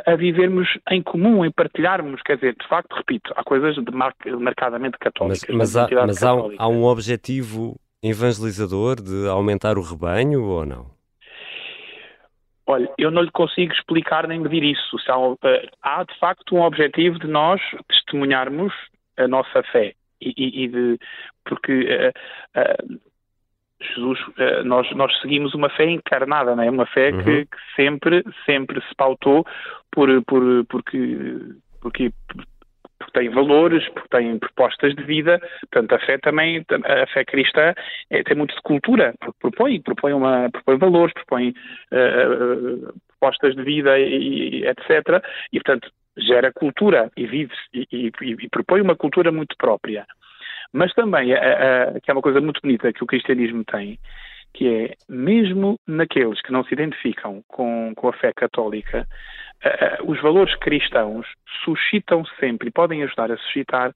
a 0.07 0.15
vivermos 0.15 0.69
em 0.91 1.03
comum, 1.03 1.45
em 1.45 1.51
partilharmos. 1.51 2.23
Quer 2.23 2.37
dizer, 2.37 2.55
de 2.61 2.69
facto, 2.69 2.95
repito, 2.95 3.33
há 3.35 3.43
coisas 3.43 3.75
de 3.75 3.93
mar 3.93 4.15
marcadamente 4.39 4.99
católicas. 4.99 5.45
Mas, 5.49 5.75
mas 5.75 6.23
há, 6.23 6.35
há 6.59 6.69
um 6.69 6.85
objetivo 6.85 7.77
evangelizador 8.03 8.97
de 8.97 9.29
aumentar 9.29 9.77
o 9.79 9.83
rebanho 9.83 10.43
ou 10.45 10.65
não? 10.65 10.87
Olha, 12.67 12.89
eu 12.97 13.11
não 13.11 13.23
lhe 13.23 13.31
consigo 13.33 13.73
explicar 13.73 14.29
nem 14.29 14.39
medir 14.39 14.63
isso. 14.63 14.97
Eh, 15.43 15.69
há, 15.83 16.05
de 16.05 16.19
facto 16.19 16.55
um 16.55 16.63
objetivo 16.63 17.19
de 17.19 17.27
nós 17.27 17.61
testemunharmos 17.89 18.73
a 19.17 19.27
nossa 19.27 19.63
fé 19.65 19.95
e, 20.21 20.33
e, 20.37 20.65
e 20.65 20.69
de 20.69 20.99
porque 21.45 21.73
uh, 21.73 22.61
uh, 22.61 23.01
Jesus, 23.83 24.21
uh, 24.21 24.65
nós, 24.65 24.91
nós 24.95 25.19
seguimos 25.21 25.55
uma 25.55 25.71
fé 25.71 25.91
encarnada, 25.91 26.55
não 26.55 26.63
é? 26.63 26.71
Uma 26.71 26.87
fé 26.87 27.11
uhum. 27.11 27.25
que, 27.25 27.47
que, 27.47 27.57
sempre 27.75 28.25
sempre 28.45 28.81
se 28.83 28.95
pautou 28.95 29.45
por 29.91 30.09
por 30.25 30.65
porque 30.67 31.39
porque 31.81 32.13
porque 33.01 33.19
tem 33.19 33.31
valores, 33.31 33.89
porque 33.89 34.09
tem 34.11 34.39
propostas 34.39 34.95
de 34.95 35.03
vida, 35.03 35.41
portanto 35.73 35.95
a 35.95 35.99
fé 36.07 36.19
também, 36.19 36.65
a 36.85 37.07
fé 37.07 37.25
cristã 37.25 37.75
é, 38.11 38.23
tem 38.23 38.37
muito 38.37 38.55
de 38.55 38.61
cultura, 38.61 39.15
propõe, 39.41 39.81
propõe, 39.81 40.13
uma, 40.13 40.51
propõe 40.51 40.77
valores, 40.77 41.15
propõe 41.15 41.49
uh, 41.49 42.93
propostas 43.09 43.57
de 43.57 43.63
vida 43.63 43.99
e, 43.99 44.61
e, 44.61 44.67
etc. 44.67 45.25
E 45.53 45.59
portanto 45.61 45.91
gera 46.19 46.53
cultura 46.53 47.11
e 47.17 47.27
vive 47.27 47.55
e, 47.73 47.87
e, 47.91 48.13
e, 48.23 48.49
propõe 48.51 48.83
uma 48.83 48.95
cultura 48.95 49.33
muito 49.33 49.57
própria. 49.57 50.07
Mas 50.73 50.93
também, 50.93 51.29
que 52.03 52.11
é 52.11 52.13
uma 52.13 52.23
coisa 52.23 52.41
muito 52.41 52.61
bonita 52.61 52.93
que 52.93 53.03
o 53.03 53.07
cristianismo 53.07 53.65
tem, 53.65 53.99
que 54.53 54.69
é, 54.69 54.95
mesmo 55.09 55.79
naqueles 55.87 56.41
que 56.43 56.53
não 56.53 56.63
se 56.65 56.75
identificam 56.75 57.43
com, 57.49 57.93
com 57.97 58.09
a 58.09 58.13
fé 58.13 58.33
católica, 58.33 59.07
uh, 59.65 60.11
os 60.11 60.21
valores 60.21 60.55
cristãos 60.57 61.27
suscitam 61.65 62.25
sempre 62.39 62.69
e 62.69 62.73
podem 62.73 63.03
ajudar 63.03 63.31
a 63.31 63.37
suscitar 63.37 63.93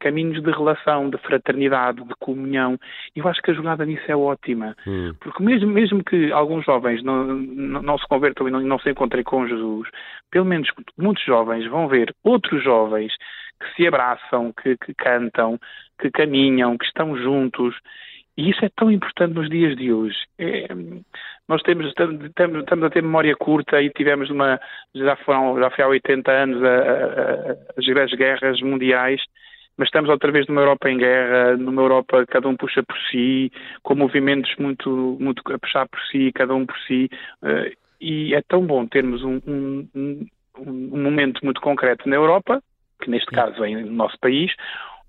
caminhos 0.00 0.42
de 0.42 0.50
relação, 0.50 1.10
de 1.10 1.18
fraternidade, 1.18 2.02
de 2.04 2.14
comunhão. 2.20 2.78
Eu 3.14 3.26
acho 3.28 3.42
que 3.42 3.50
a 3.50 3.54
jornada 3.54 3.84
nisso 3.84 4.04
é 4.06 4.16
ótima. 4.16 4.76
Hum. 4.86 5.12
Porque 5.20 5.42
mesmo, 5.42 5.68
mesmo 5.68 6.04
que 6.04 6.32
alguns 6.32 6.64
jovens 6.64 7.02
não, 7.02 7.24
não, 7.24 7.82
não 7.82 7.98
se 7.98 8.06
convertam 8.06 8.48
e 8.48 8.50
não, 8.50 8.60
não, 8.60 8.78
se 8.78 8.90
encontrem 8.90 9.24
com 9.24 9.46
Jesus, 9.46 9.88
pelo 10.30 10.44
menos 10.44 10.68
muitos 10.96 11.24
jovens 11.24 11.66
vão 11.66 11.88
ver 11.88 12.14
outros 12.24 12.62
jovens 12.62 13.12
que 13.60 13.74
se 13.74 13.86
abraçam, 13.88 14.52
que, 14.52 14.76
que 14.76 14.94
cantam, 14.94 15.58
que 16.00 16.10
caminham, 16.10 16.78
que 16.78 16.84
estão 16.84 17.16
juntos. 17.16 17.74
E 18.38 18.50
isso 18.50 18.64
é 18.64 18.68
tão 18.68 18.88
importante 18.88 19.34
nos 19.34 19.50
dias 19.50 19.76
de 19.76 19.92
hoje. 19.92 20.16
É, 20.38 20.68
nós 21.48 21.60
temos, 21.62 21.88
estamos, 21.88 22.84
a 22.84 22.90
ter 22.90 23.02
memória 23.02 23.34
curta 23.34 23.82
e 23.82 23.90
tivemos 23.90 24.30
uma, 24.30 24.60
já, 24.94 25.16
foram, 25.16 25.58
já 25.58 25.68
foi 25.70 25.84
há 25.84 25.88
80 25.88 26.30
anos 26.30 26.62
a, 26.62 26.68
a, 26.68 28.00
as 28.00 28.14
guerras 28.14 28.60
mundiais, 28.62 29.20
mas 29.76 29.88
estamos 29.88 30.08
outra 30.08 30.30
vez 30.30 30.46
numa 30.46 30.60
Europa 30.60 30.88
em 30.88 30.98
guerra, 30.98 31.56
numa 31.56 31.82
Europa 31.82 32.24
cada 32.28 32.48
um 32.48 32.56
puxa 32.56 32.80
por 32.80 32.96
si, 33.10 33.50
com 33.82 33.96
movimentos 33.96 34.54
muito, 34.56 35.16
muito 35.18 35.42
a 35.52 35.58
puxar 35.58 35.88
por 35.88 36.00
si, 36.02 36.30
cada 36.32 36.54
um 36.54 36.64
por 36.64 36.78
si, 36.86 37.10
uh, 37.42 37.76
e 38.00 38.36
é 38.36 38.42
tão 38.42 38.64
bom 38.64 38.86
termos 38.86 39.24
um, 39.24 39.40
um, 39.48 39.88
um, 39.96 40.26
um 40.60 41.02
momento 41.02 41.44
muito 41.44 41.60
concreto 41.60 42.08
na 42.08 42.14
Europa, 42.14 42.62
que 43.02 43.10
neste 43.10 43.32
caso 43.32 43.64
é 43.64 43.70
no 43.70 43.90
nosso 43.90 44.16
país, 44.20 44.52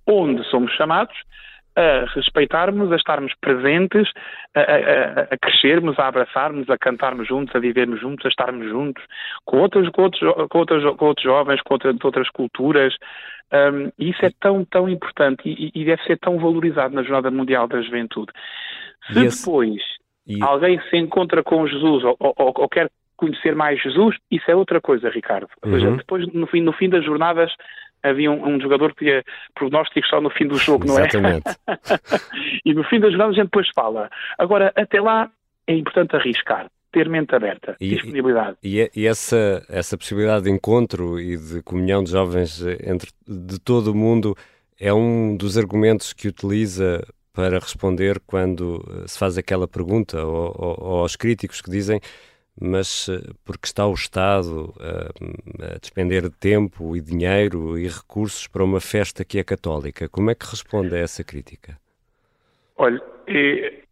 onde 0.07 0.43
somos 0.45 0.71
chamados 0.73 1.15
a 1.79 2.05
respeitarmos, 2.13 2.91
a 2.91 2.97
estarmos 2.97 3.33
presentes, 3.39 4.11
a, 4.53 4.59
a, 4.59 5.21
a, 5.31 5.37
crescermos, 5.37 5.97
a 5.97 6.07
abraçarmos, 6.07 6.69
a 6.69 6.77
cantarmos 6.77 7.25
juntos, 7.25 7.55
a 7.55 7.59
vivermos 7.59 8.01
juntos, 8.01 8.25
a 8.25 8.29
estarmos 8.29 8.67
juntos 8.67 9.03
com 9.45 9.59
outros, 9.59 9.87
com 9.89 10.01
outros, 10.01 10.21
com 10.49 10.59
outros, 10.59 10.97
com 10.97 11.05
outros 11.05 11.23
jovens, 11.23 11.61
com 11.61 11.75
outras, 11.75 11.95
outras 12.03 12.29
culturas. 12.29 12.93
Um, 13.51 13.91
isso 13.97 14.25
é 14.25 14.29
tão, 14.39 14.65
tão 14.65 14.89
importante 14.89 15.41
e, 15.45 15.71
e, 15.73 15.85
deve 15.85 16.03
ser 16.03 16.19
tão 16.19 16.37
valorizado 16.37 16.93
na 16.93 17.01
Jornada 17.01 17.31
Mundial 17.31 17.67
da 17.67 17.81
Juventude. 17.81 18.31
Se 19.11 19.25
esse... 19.25 19.45
depois 19.45 19.81
e... 20.27 20.43
alguém 20.43 20.79
se 20.89 20.97
encontra 20.97 21.41
com 21.41 21.65
Jesus 21.65 22.03
ou, 22.03 22.15
ou, 22.19 22.33
ou, 22.37 22.69
quer 22.69 22.91
conhecer 23.15 23.55
mais 23.55 23.81
Jesus, 23.81 24.15
isso 24.29 24.51
é 24.51 24.55
outra 24.55 24.79
coisa, 24.79 25.09
Ricardo. 25.09 25.47
Uhum. 25.63 25.73
Ou 25.73 25.79
seja, 25.79 25.91
depois, 25.95 26.27
no 26.33 26.45
fim, 26.45 26.61
no 26.61 26.73
fim 26.73 26.89
das 26.89 27.03
jornadas, 27.03 27.51
havia 28.03 28.31
um, 28.31 28.55
um, 28.55 28.61
jogador 28.61 28.93
que 28.93 29.05
tinha 29.05 29.23
prognósticos 29.55 30.09
só 30.09 30.21
no 30.21 30.29
fim 30.29 30.47
do 30.47 30.57
jogo, 30.57 30.85
não 30.85 30.97
é? 30.97 31.01
Exatamente. 31.01 31.43
e 32.65 32.73
no 32.73 32.83
fim 32.85 32.99
das 32.99 33.11
jornadas 33.11 33.35
a 33.35 33.41
gente 33.41 33.45
depois 33.45 33.67
fala. 33.73 34.09
Agora, 34.37 34.71
até 34.75 35.01
lá, 35.01 35.29
é 35.67 35.73
importante 35.73 36.15
arriscar. 36.15 36.67
Ter 36.91 37.07
mente 37.07 37.35
aberta, 37.35 37.75
e, 37.79 37.89
disponibilidade. 37.89 38.57
E, 38.63 38.89
e, 38.95 39.05
essa, 39.05 39.63
essa 39.69 39.95
possibilidade 39.95 40.45
de 40.45 40.49
encontro 40.49 41.19
e 41.19 41.37
de 41.37 41.61
comunhão 41.61 42.03
de 42.03 42.09
jovens 42.09 42.65
entre, 42.83 43.11
de 43.27 43.59
todo 43.59 43.91
o 43.91 43.95
mundo 43.95 44.35
é 44.79 44.91
um 44.91 45.37
dos 45.37 45.55
argumentos 45.55 46.13
que 46.13 46.27
utiliza 46.27 47.05
para 47.31 47.59
responder 47.59 48.19
quando 48.25 48.83
se 49.05 49.19
faz 49.19 49.37
aquela 49.37 49.67
pergunta 49.67 50.25
ou, 50.25 50.55
ou, 50.57 50.77
ou 50.79 50.97
aos 51.01 51.15
críticos 51.15 51.61
que 51.61 51.69
dizem 51.69 52.01
mas 52.61 53.07
uh, 53.07 53.35
porque 53.45 53.65
está 53.65 53.87
o 53.87 53.93
Estado 53.93 54.73
uh, 54.77 55.73
a 55.75 55.77
despender 55.79 56.29
tempo 56.29 56.95
e 56.95 57.01
dinheiro 57.01 57.77
e 57.77 57.87
recursos 57.87 58.47
para 58.47 58.63
uma 58.63 58.79
festa 58.79 59.23
que 59.23 59.39
é 59.39 59.43
católica. 59.43 60.09
Como 60.09 60.29
é 60.29 60.35
que 60.35 60.45
responde 60.45 60.95
a 60.95 60.99
essa 60.99 61.23
crítica? 61.23 61.77
Olha, 62.77 63.01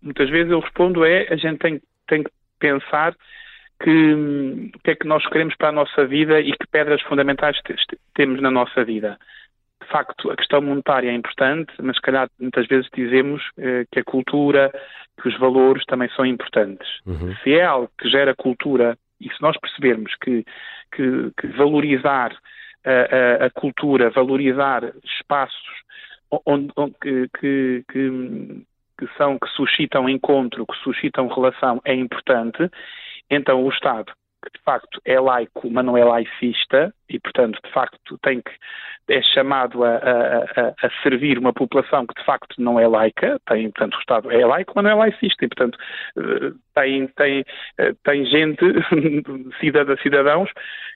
muitas 0.02 0.30
vezes 0.30 0.52
eu 0.52 0.60
respondo 0.60 1.04
é 1.06 1.28
a 1.30 1.36
gente 1.36 1.60
tem, 1.60 1.82
tem 2.08 2.24
que 2.24 2.32
pensar 2.60 3.16
que 3.84 4.72
o 4.74 4.80
que 4.84 4.92
é 4.92 4.96
que 4.96 5.08
nós 5.08 5.26
queremos 5.28 5.56
para 5.56 5.70
a 5.70 5.74
nossa 5.74 6.06
vida 6.06 6.40
e 6.40 6.52
que 6.52 6.68
pedras 6.72 7.02
fundamentais 7.04 7.60
temos 8.16 8.42
na 8.42 8.50
nossa 8.50 8.84
vida. 8.84 9.18
De 9.82 9.88
facto, 9.88 10.32
a 10.32 10.36
questão 10.36 10.62
monetária 10.62 11.10
é 11.10 11.14
importante, 11.14 11.72
mas 11.82 11.96
se 11.96 12.02
calhar 12.02 12.28
muitas 12.40 12.68
vezes 12.68 12.90
dizemos 12.94 13.44
eh, 13.58 13.86
que 13.92 14.00
a 14.00 14.04
cultura, 14.04 14.72
que 15.22 15.30
os 15.30 15.38
valores 15.38 15.86
também 15.86 16.10
são 16.16 16.26
importantes. 16.26 16.88
Uhum. 17.06 17.36
Se 17.44 17.54
é 17.54 17.64
algo 17.64 17.90
que 17.98 18.10
gera 18.10 18.36
cultura 18.36 18.98
e 19.22 19.30
se 19.30 19.42
nós 19.42 19.58
percebermos 19.60 20.14
que, 20.16 20.44
que, 20.92 21.32
que 21.40 21.48
valorizar 21.56 22.36
a, 22.84 23.44
a, 23.44 23.46
a, 23.46 23.50
cultura, 23.50 24.10
valorizar 24.10 24.84
espaços 25.04 25.84
onde, 26.46 26.72
onde 26.76 26.96
que, 27.02 27.30
que, 27.40 27.84
que, 27.88 29.08
são, 29.18 29.38
que 29.40 29.48
suscitam 29.50 30.10
encontro, 30.10 30.66
que 30.66 30.78
suscitam 30.84 31.28
relação 31.28 31.82
é 31.86 31.94
importante, 31.94 32.70
então, 33.30 33.64
o 33.64 33.70
Estado, 33.70 34.12
que 34.48 34.58
de 34.58 34.64
facto 34.64 35.02
é 35.06 35.20
laico, 35.20 35.70
mas 35.70 35.86
não 35.86 35.98
é 35.98 36.04
laicista, 36.04 36.94
e 37.10 37.20
portanto, 37.20 37.60
de 37.64 37.72
facto, 37.72 38.18
tem 38.22 38.42
que, 38.42 38.52
é 39.10 39.22
chamado 39.22 39.84
a, 39.84 39.96
a, 39.96 40.86
a, 40.86 40.90
servir 41.02 41.38
uma 41.38 41.54
população 41.54 42.06
que 42.06 42.20
de 42.20 42.26
facto 42.26 42.62
não 42.62 42.80
é 42.80 42.88
laica, 42.88 43.40
tem, 43.48 43.72
portanto, 43.72 43.96
o 43.96 44.00
Estado 44.00 44.32
é 44.32 44.46
laico, 44.46 44.74
mas 44.76 44.84
não 44.84 44.92
é 44.92 44.96
laicista, 44.96 45.46
e 45.46 45.48
portanto, 45.48 45.78
eh, 46.18 46.52
tem, 46.76 47.08
tem, 47.08 47.46
eh, 47.78 47.94
tem 48.04 48.26
gente, 48.26 48.64
cidadãos, 50.04 50.50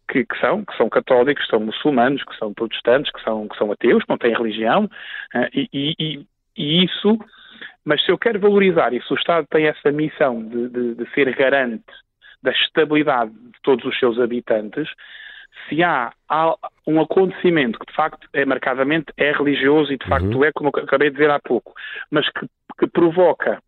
que, 0.09 0.25
que, 0.25 0.39
são, 0.39 0.65
que 0.65 0.75
são 0.75 0.89
católicos, 0.89 1.45
que 1.45 1.51
são 1.51 1.59
muçulmanos, 1.61 2.23
que 2.23 2.37
são 2.37 2.53
protestantes, 2.53 3.11
que 3.11 3.23
são, 3.23 3.47
que 3.47 3.57
são 3.57 3.71
ateus, 3.71 4.03
que 4.03 4.09
não 4.09 4.17
têm 4.17 4.33
religião, 4.33 4.89
eh, 5.33 5.49
e, 5.53 5.69
e, 5.73 6.25
e 6.57 6.83
isso, 6.83 7.17
mas 7.85 8.03
se 8.03 8.11
eu 8.11 8.17
quero 8.17 8.39
valorizar, 8.39 8.93
e 8.93 9.01
se 9.01 9.13
o 9.13 9.15
Estado 9.15 9.47
tem 9.49 9.67
essa 9.67 9.91
missão 9.91 10.43
de, 10.43 10.69
de, 10.69 10.95
de 10.95 11.13
ser 11.13 11.33
garante 11.35 11.85
da 12.41 12.51
estabilidade 12.51 13.31
de 13.31 13.61
todos 13.63 13.85
os 13.85 13.97
seus 13.99 14.19
habitantes, 14.19 14.89
se 15.67 15.83
há, 15.83 16.11
um 16.87 17.01
acontecimento 17.01 17.79
que 17.79 17.85
de 17.85 17.93
facto 17.93 18.27
é 18.33 18.45
marcadamente 18.45 19.13
é 19.17 19.31
religioso 19.31 19.91
e 19.91 19.97
de 19.97 20.07
facto 20.07 20.35
uhum. 20.35 20.43
é, 20.43 20.51
como 20.51 20.71
eu 20.73 20.83
acabei 20.83 21.09
de 21.09 21.17
dizer 21.17 21.29
há 21.29 21.39
pouco, 21.39 21.73
mas 22.09 22.27
que, 22.29 22.47
que 22.79 22.87
provoca, 22.87 23.61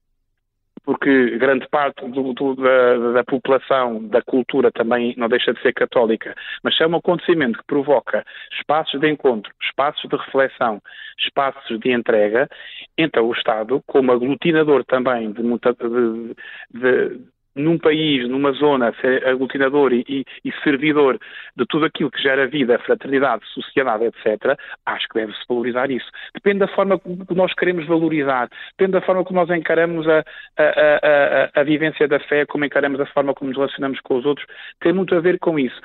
porque 0.84 1.38
grande 1.38 1.68
parte 1.70 2.06
do, 2.10 2.34
do, 2.34 2.56
da, 2.56 3.14
da, 3.14 3.24
população, 3.24 4.06
da 4.08 4.22
cultura 4.22 4.72
também 4.72 5.14
não 5.18 5.30
deixa 5.30 5.54
de 5.54 5.62
ser 5.62 5.74
católica, 5.74 6.36
mas 6.64 6.80
é 6.80 6.88
um 6.88 6.96
acontecimento 6.96 7.60
que 7.60 7.66
provoca 7.66 8.26
espaços 8.58 9.00
de 9.00 9.10
encontro, 9.10 9.54
espaços 9.62 10.10
de 10.10 10.16
reflexão, 10.16 10.82
espaços 11.20 11.80
de 11.80 11.92
entrega, 11.92 12.50
então 12.98 13.28
o 13.28 13.34
Estado, 13.34 13.82
como 13.86 14.12
aglutinador 14.12 14.84
também 14.86 15.32
de, 15.32 15.42
de, 15.42 16.36
de 16.74 17.33
num 17.56 17.78
país, 17.78 18.28
numa 18.28 18.52
zona, 18.52 18.94
ser 19.00 19.26
aglutinador 19.28 19.94
e, 19.94 20.04
e, 20.08 20.26
e, 20.44 20.52
servidor 20.64 21.20
de 21.56 21.66
tudo 21.68 21.86
aquilo 21.86 22.10
que 22.10 22.22
gera 22.22 22.48
vida, 22.48 22.80
fraternidade, 22.80 23.46
sociedade, 23.54 24.06
etc., 24.06 24.58
acho 24.86 25.08
que 25.08 25.20
deve-se 25.20 25.40
valorizar 25.48 25.90
isso. 25.92 26.10
Depende 26.34 26.60
da 26.60 26.68
forma 26.68 27.00
que 27.00 27.36
nós 27.36 27.54
queremos 27.54 27.86
valorizar, 27.86 28.50
depende 28.78 28.94
da 28.94 29.02
forma 29.02 29.24
como 29.24 29.40
nós 29.40 29.50
encaramos 29.56 30.08
a, 30.08 30.24
a, 30.58 30.64
a, 30.64 31.62
a, 31.62 31.64
vivência 31.64 32.08
da 32.08 32.20
fé, 32.20 32.46
como 32.46 32.66
encaramos 32.66 33.00
a 33.00 33.06
forma 33.08 33.34
como 33.34 33.50
nos 33.50 33.58
relacionamos 33.58 34.00
com 34.02 34.18
os 34.18 34.26
outros, 34.26 34.48
tem 34.80 34.94
muito 34.94 35.16
a 35.16 35.20
ver 35.20 35.40
com 35.40 35.60
isso. 35.60 35.80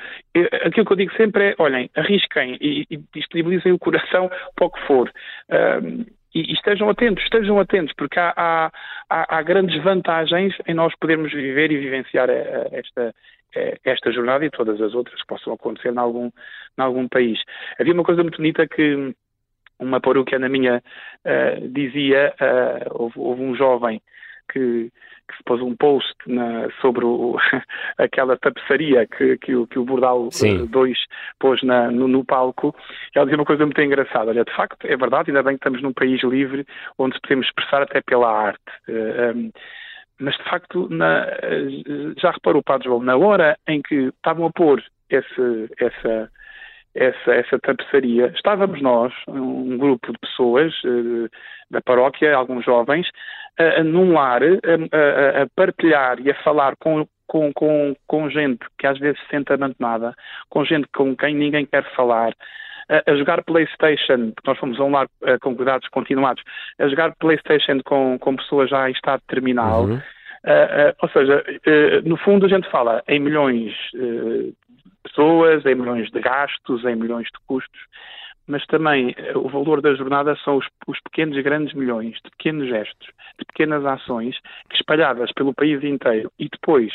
Aquilo 0.64 0.86
que 0.86 0.92
eu 0.92 0.96
digo 0.96 1.12
sempre 1.16 1.50
é, 1.50 1.54
olhem, 1.58 1.90
arrisquem 1.94 2.56
e, 2.60 2.86
e 2.90 2.98
disponibilizem 3.14 3.72
o 3.72 3.78
coração 3.78 4.30
para 4.56 4.66
o 4.66 4.70
que 4.70 4.80
for. 4.86 5.10
Um, 5.50 6.17
e, 6.40 6.52
estejam 6.52 6.88
atentos, 6.88 7.24
estejam 7.24 7.58
atentos, 7.58 7.94
porque 7.96 8.18
há, 8.18 8.32
há, 8.36 8.70
há, 9.10 9.42
grandes 9.42 9.82
vantagens 9.82 10.54
em 10.66 10.74
nós 10.74 10.94
podermos 10.98 11.32
viver 11.32 11.70
e 11.72 11.78
vivenciar 11.78 12.28
eh, 12.30 12.68
esta, 12.72 13.14
eh, 13.56 13.78
esta 13.84 14.12
jornada 14.12 14.44
e 14.44 14.50
todas 14.50 14.80
as 14.80 14.94
outras 14.94 15.20
que 15.20 15.26
possam 15.26 15.52
acontecer 15.52 15.92
em 15.92 15.98
algum, 15.98 16.26
em 16.26 16.82
algum 16.82 17.08
país. 17.08 17.40
Havia 17.78 17.94
uma 17.94 18.04
coisa 18.04 18.22
muito 18.22 18.36
bonita 18.36 18.66
que 18.66 19.14
uma 19.78 20.00
paróquia 20.00 20.38
na 20.38 20.48
minha 20.48 20.82
uh, 21.24 21.68
dizia, 21.68 22.34
uh, 22.40 23.02
houve, 23.02 23.14
houve, 23.16 23.42
um 23.42 23.54
jovem 23.54 24.02
que, 24.52 24.90
que 25.28 25.36
se 25.36 25.42
pôs 25.44 25.60
um 25.60 25.76
post 25.76 26.14
na, 26.26 26.68
sobre 26.80 27.04
o, 27.04 27.36
aquela 27.98 28.36
tapeçaria 28.36 29.06
que, 29.06 29.38
que, 29.38 29.54
o, 29.54 29.66
que 29.66 29.78
o 29.78 29.84
Bordal 29.84 30.28
2 30.30 30.42
eh, 30.42 30.94
pôs 31.38 31.62
na, 31.62 31.90
no, 31.90 32.08
no, 32.08 32.24
palco. 32.24 32.74
Ela 33.14 33.26
dizia 33.26 33.38
uma 33.38 33.44
coisa 33.44 33.64
muito 33.64 33.80
engraçada. 33.80 34.30
Olha, 34.30 34.44
de 34.44 34.54
facto, 34.54 34.86
é 34.86 34.96
verdade, 34.96 35.30
ainda 35.30 35.42
bem 35.42 35.54
que 35.54 35.60
estamos 35.60 35.82
num 35.82 35.92
país 35.92 36.22
livre 36.22 36.66
onde 36.98 37.20
podemos 37.20 37.46
expressar 37.46 37.82
até 37.82 38.00
pela 38.00 38.30
arte. 38.30 38.62
Uh, 38.88 38.92
eh, 38.92 39.32
um, 39.34 39.50
mas, 40.20 40.36
de 40.36 40.44
facto, 40.44 40.88
na, 40.90 41.26
já 42.20 42.32
reparou, 42.32 42.62
Padre 42.62 42.88
João, 42.88 43.00
na 43.00 43.16
hora 43.16 43.56
em 43.68 43.80
que 43.80 43.94
estavam 43.94 44.46
a 44.46 44.52
pôr 44.52 44.82
esse, 45.08 45.70
essa, 45.78 46.30
essa, 46.94 47.34
essa 47.34 47.58
tapeçaria, 47.60 48.32
estávamos 48.34 48.82
nós, 48.82 49.12
um 49.28 49.78
grupo 49.78 50.12
de 50.12 50.18
pessoas 50.18 50.74
uh, 50.84 51.28
da 51.70 51.80
paróquia, 51.80 52.34
alguns 52.34 52.64
jovens, 52.64 53.08
uh, 53.60 53.84
num 53.84 54.12
lar, 54.12 54.42
a, 54.42 55.42
a, 55.42 55.46
partilhar 55.54 56.20
e 56.20 56.30
a 56.30 56.42
falar 56.42 56.76
com, 56.76 57.06
com, 57.26 57.52
com, 57.52 57.94
com 58.06 58.30
gente 58.30 58.64
que 58.78 58.86
às 58.86 58.98
vezes 58.98 59.20
se 59.20 59.28
sente 59.28 59.52
abandonada, 59.52 60.14
com 60.48 60.64
gente 60.64 60.88
com 60.94 61.16
quem 61.16 61.34
ninguém 61.34 61.66
quer 61.66 61.84
falar, 61.94 62.34
a, 62.88 63.14
jogar 63.16 63.44
Playstation, 63.44 64.32
porque 64.32 64.50
nós 64.50 64.58
fomos 64.58 64.80
a 64.80 64.84
um 64.84 64.90
lar 64.90 65.06
uh, 65.06 65.38
com 65.40 65.54
cuidados 65.54 65.88
continuados, 65.88 66.42
a 66.78 66.88
jogar 66.88 67.14
Playstation 67.16 67.80
com, 67.84 68.18
com 68.18 68.36
pessoas 68.36 68.70
já 68.70 68.88
em 68.88 68.92
estado 68.92 69.22
terminal. 69.28 69.84
Uhum. 69.84 70.00
Uh, 70.44 70.90
uh, 70.90 70.94
ou 71.02 71.08
seja, 71.08 71.44
no 72.04 72.16
fundo 72.16 72.46
a 72.46 72.48
gente 72.48 72.70
fala 72.70 73.02
em 73.08 73.18
milhões 73.18 73.72
de 73.92 74.54
pessoas, 75.02 75.66
em 75.66 75.74
milhões 75.74 76.10
de 76.10 76.20
gastos, 76.20 76.84
em 76.84 76.94
milhões 76.94 77.26
de 77.26 77.46
custos, 77.46 77.80
mas 78.48 78.66
também 78.66 79.14
eh, 79.16 79.36
o 79.36 79.48
valor 79.48 79.80
da 79.80 79.94
jornada 79.94 80.34
são 80.42 80.56
os, 80.56 80.66
os 80.86 80.98
pequenos 81.00 81.36
e 81.36 81.42
grandes 81.42 81.74
milhões 81.74 82.14
de 82.24 82.30
pequenos 82.30 82.68
gestos, 82.68 83.08
de 83.38 83.44
pequenas 83.44 83.84
ações 83.84 84.36
que 84.68 84.76
espalhadas 84.76 85.30
pelo 85.32 85.54
país 85.54 85.84
inteiro 85.84 86.32
e 86.38 86.48
depois 86.48 86.92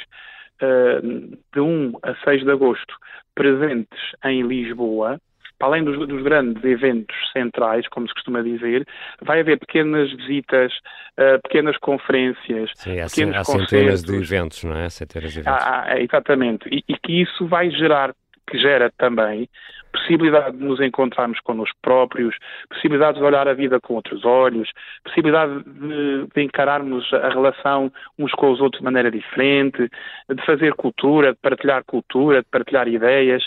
uh, 0.61 1.37
de 1.53 1.59
1 1.59 1.93
a 2.01 2.15
6 2.25 2.43
de 2.43 2.51
agosto 2.51 2.95
presentes 3.35 3.99
em 4.25 4.41
Lisboa, 4.41 5.19
para 5.59 5.67
além 5.67 5.83
dos, 5.83 6.07
dos, 6.07 6.23
grandes 6.23 6.63
eventos 6.63 7.15
centrais, 7.31 7.87
como 7.87 8.07
se 8.07 8.13
costuma 8.15 8.41
dizer, 8.41 8.85
vai 9.21 9.39
haver 9.39 9.59
pequenas 9.59 10.11
visitas, 10.11 10.73
uh, 11.19 11.39
pequenas 11.43 11.77
conferências, 11.77 12.71
Sim, 12.75 12.99
há, 12.99 13.05
pequenos 13.05 13.35
há 13.35 13.43
centenas 13.43 14.03
de 14.03 14.15
eventos, 14.15 14.63
não 14.63 14.75
é? 14.75 14.89
Centenas 14.89 15.31
de 15.31 15.39
eventos. 15.39 15.63
Ah, 15.63 15.99
exatamente. 15.99 16.67
E, 16.69 16.83
e 16.87 16.97
que 16.97 17.21
isso 17.21 17.45
vai 17.47 17.69
gerar 17.69 18.13
que 18.47 18.57
gera 18.57 18.91
também 18.97 19.49
possibilidade 19.93 20.57
de 20.57 20.63
nos 20.63 20.81
encontrarmos 20.81 21.39
connosco 21.41 21.77
próprios, 21.81 22.35
possibilidade 22.67 23.19
de 23.19 23.23
olhar 23.23 23.47
a 23.47 23.53
vida 23.53 23.79
com 23.79 23.93
outros 23.93 24.25
olhos, 24.25 24.69
possibilidade 25.03 25.63
de, 25.63 26.27
de, 26.33 26.41
encararmos 26.41 27.13
a 27.13 27.29
relação 27.29 27.91
uns 28.17 28.31
com 28.31 28.51
os 28.51 28.59
outros 28.59 28.79
de 28.79 28.83
maneira 28.83 29.11
diferente, 29.11 29.87
de 30.29 30.45
fazer 30.45 30.73
cultura, 30.73 31.33
de 31.33 31.39
partilhar 31.39 31.83
cultura, 31.85 32.41
de 32.41 32.47
partilhar 32.49 32.87
ideias. 32.87 33.43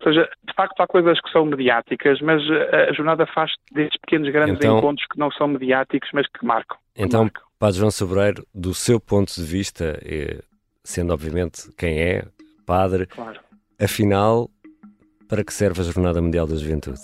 Ou 0.00 0.12
seja, 0.12 0.28
de 0.46 0.54
facto 0.54 0.80
há 0.80 0.86
coisas 0.86 1.18
que 1.20 1.30
são 1.30 1.46
mediáticas, 1.46 2.20
mas 2.20 2.42
a 2.90 2.92
jornada 2.92 3.26
faz 3.26 3.52
destes 3.72 3.98
pequenos 4.02 4.28
grandes 4.28 4.56
então, 4.56 4.78
encontros 4.78 5.06
que 5.10 5.18
não 5.18 5.30
são 5.30 5.48
mediáticos, 5.48 6.10
mas 6.12 6.26
que 6.28 6.44
marcam. 6.44 6.76
Que 6.94 7.02
então, 7.02 7.22
marcam. 7.22 7.42
Padre 7.58 7.78
João 7.78 7.90
Sobreiro, 7.90 8.46
do 8.54 8.74
seu 8.74 9.00
ponto 9.00 9.32
de 9.34 9.42
vista, 9.42 9.98
sendo 10.84 11.14
obviamente 11.14 11.70
quem 11.78 11.98
é, 11.98 12.24
padre, 12.66 13.06
claro 13.06 13.45
Afinal, 13.80 14.48
para 15.28 15.44
que 15.44 15.52
serve 15.52 15.80
a 15.80 15.84
Jornada 15.84 16.22
Mundial 16.22 16.46
da 16.46 16.56
Juventude? 16.56 17.00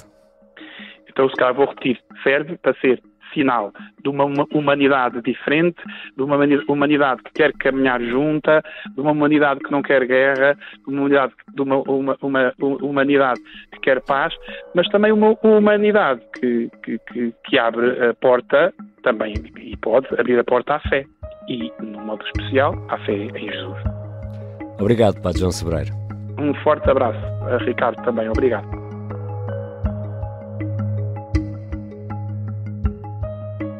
Então, 1.08 1.28
se 1.28 1.35
calhar 1.37 1.54
vou 1.54 1.66
repetir, 1.66 2.00
serve 2.22 2.56
para 2.56 2.74
ser 2.80 3.02
sinal 3.35 3.72
de 4.02 4.08
uma 4.08 4.24
humanidade 4.52 5.20
diferente, 5.22 5.82
de 6.16 6.22
uma 6.22 6.37
humanidade 6.68 7.22
que 7.22 7.32
quer 7.32 7.52
caminhar 7.54 8.00
junta, 8.00 8.62
de 8.94 9.00
uma 9.00 9.12
humanidade 9.12 9.61
que 9.61 9.70
não 9.70 9.82
quer 9.82 10.06
guerra, 10.06 10.54
de 10.54 10.88
uma 10.88 11.00
humanidade, 11.00 11.32
de 11.54 11.62
uma, 11.62 11.76
uma, 11.82 12.16
uma 12.20 12.54
humanidade 12.82 13.40
que 13.72 13.80
quer 13.80 14.00
paz, 14.02 14.35
mas 14.74 14.88
também 14.88 15.12
uma 15.12 15.37
humanidade 15.42 16.20
que, 16.38 16.70
que, 16.82 17.32
que, 17.44 17.58
abre 17.58 18.06
a 18.06 18.14
porta 18.14 18.72
também 19.02 19.35
e 19.58 19.76
pode 19.78 20.06
abrir 20.18 20.38
a 20.38 20.44
porta 20.44 20.74
à 20.74 20.80
fé. 20.80 21.04
E, 21.48 21.72
no 21.82 22.00
modo 22.00 22.24
especial, 22.26 22.74
à 22.88 22.98
fé 22.98 23.12
em 23.12 23.50
Jesus. 23.50 23.78
Obrigado, 24.78 25.20
Padre 25.20 25.40
João 25.40 25.52
Sobreiro. 25.52 26.01
Um 26.38 26.54
forte 26.62 26.88
abraço 26.90 27.20
a 27.46 27.58
Ricardo 27.58 28.02
também. 28.02 28.28
Obrigado. 28.28 28.82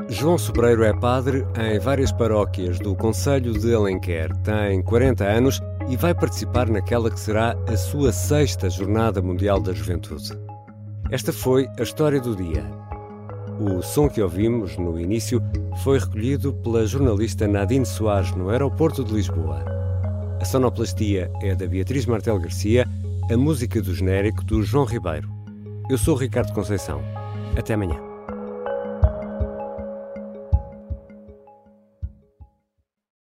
João 0.09 0.37
Sobreiro 0.37 0.85
é 0.85 0.93
padre 0.93 1.47
em 1.59 1.79
várias 1.79 2.13
paróquias 2.13 2.79
do 2.79 2.95
Conselho 2.95 3.55
de 3.55 3.75
Alenquer. 3.75 4.31
Tem 4.43 4.83
40 4.83 5.25
anos 5.25 5.61
e 5.89 5.97
vai 5.97 6.15
participar 6.15 6.69
naquela 6.69 7.11
que 7.11 7.19
será 7.19 7.57
a 7.67 7.77
sua 7.77 8.13
sexta 8.13 8.69
Jornada 8.69 9.23
Mundial 9.23 9.59
da 9.59 9.73
Juventude. 9.73 10.39
Esta 11.11 11.33
foi 11.33 11.67
a 11.79 11.83
história 11.83 12.21
do 12.21 12.37
dia. 12.37 12.63
O 13.59 13.83
som 13.83 14.09
que 14.09 14.23
ouvimos 14.23 14.77
no 14.77 15.01
início 15.01 15.43
foi 15.83 15.99
recolhido 15.99 16.53
pela 16.55 16.87
jornalista 16.87 17.49
Nadine 17.49 17.87
Soares 17.87 18.35
no 18.37 18.51
aeroporto 18.51 19.03
de 19.03 19.15
Lisboa. 19.15 19.72
A 20.43 20.45
sonoplastia 20.45 21.31
é 21.41 21.55
da 21.55 21.69
Beatriz 21.69 22.05
Martel 22.05 22.37
Garcia, 22.41 22.85
a 23.31 23.37
música 23.37 23.81
do 23.81 23.95
genérico 23.95 24.43
do 24.43 24.61
João 24.61 24.85
Ribeiro. 24.85 25.31
Eu 25.89 25.97
sou 25.97 26.17
Ricardo 26.17 26.53
Conceição. 26.53 27.01
Até 27.57 27.75
amanhã. 27.75 28.12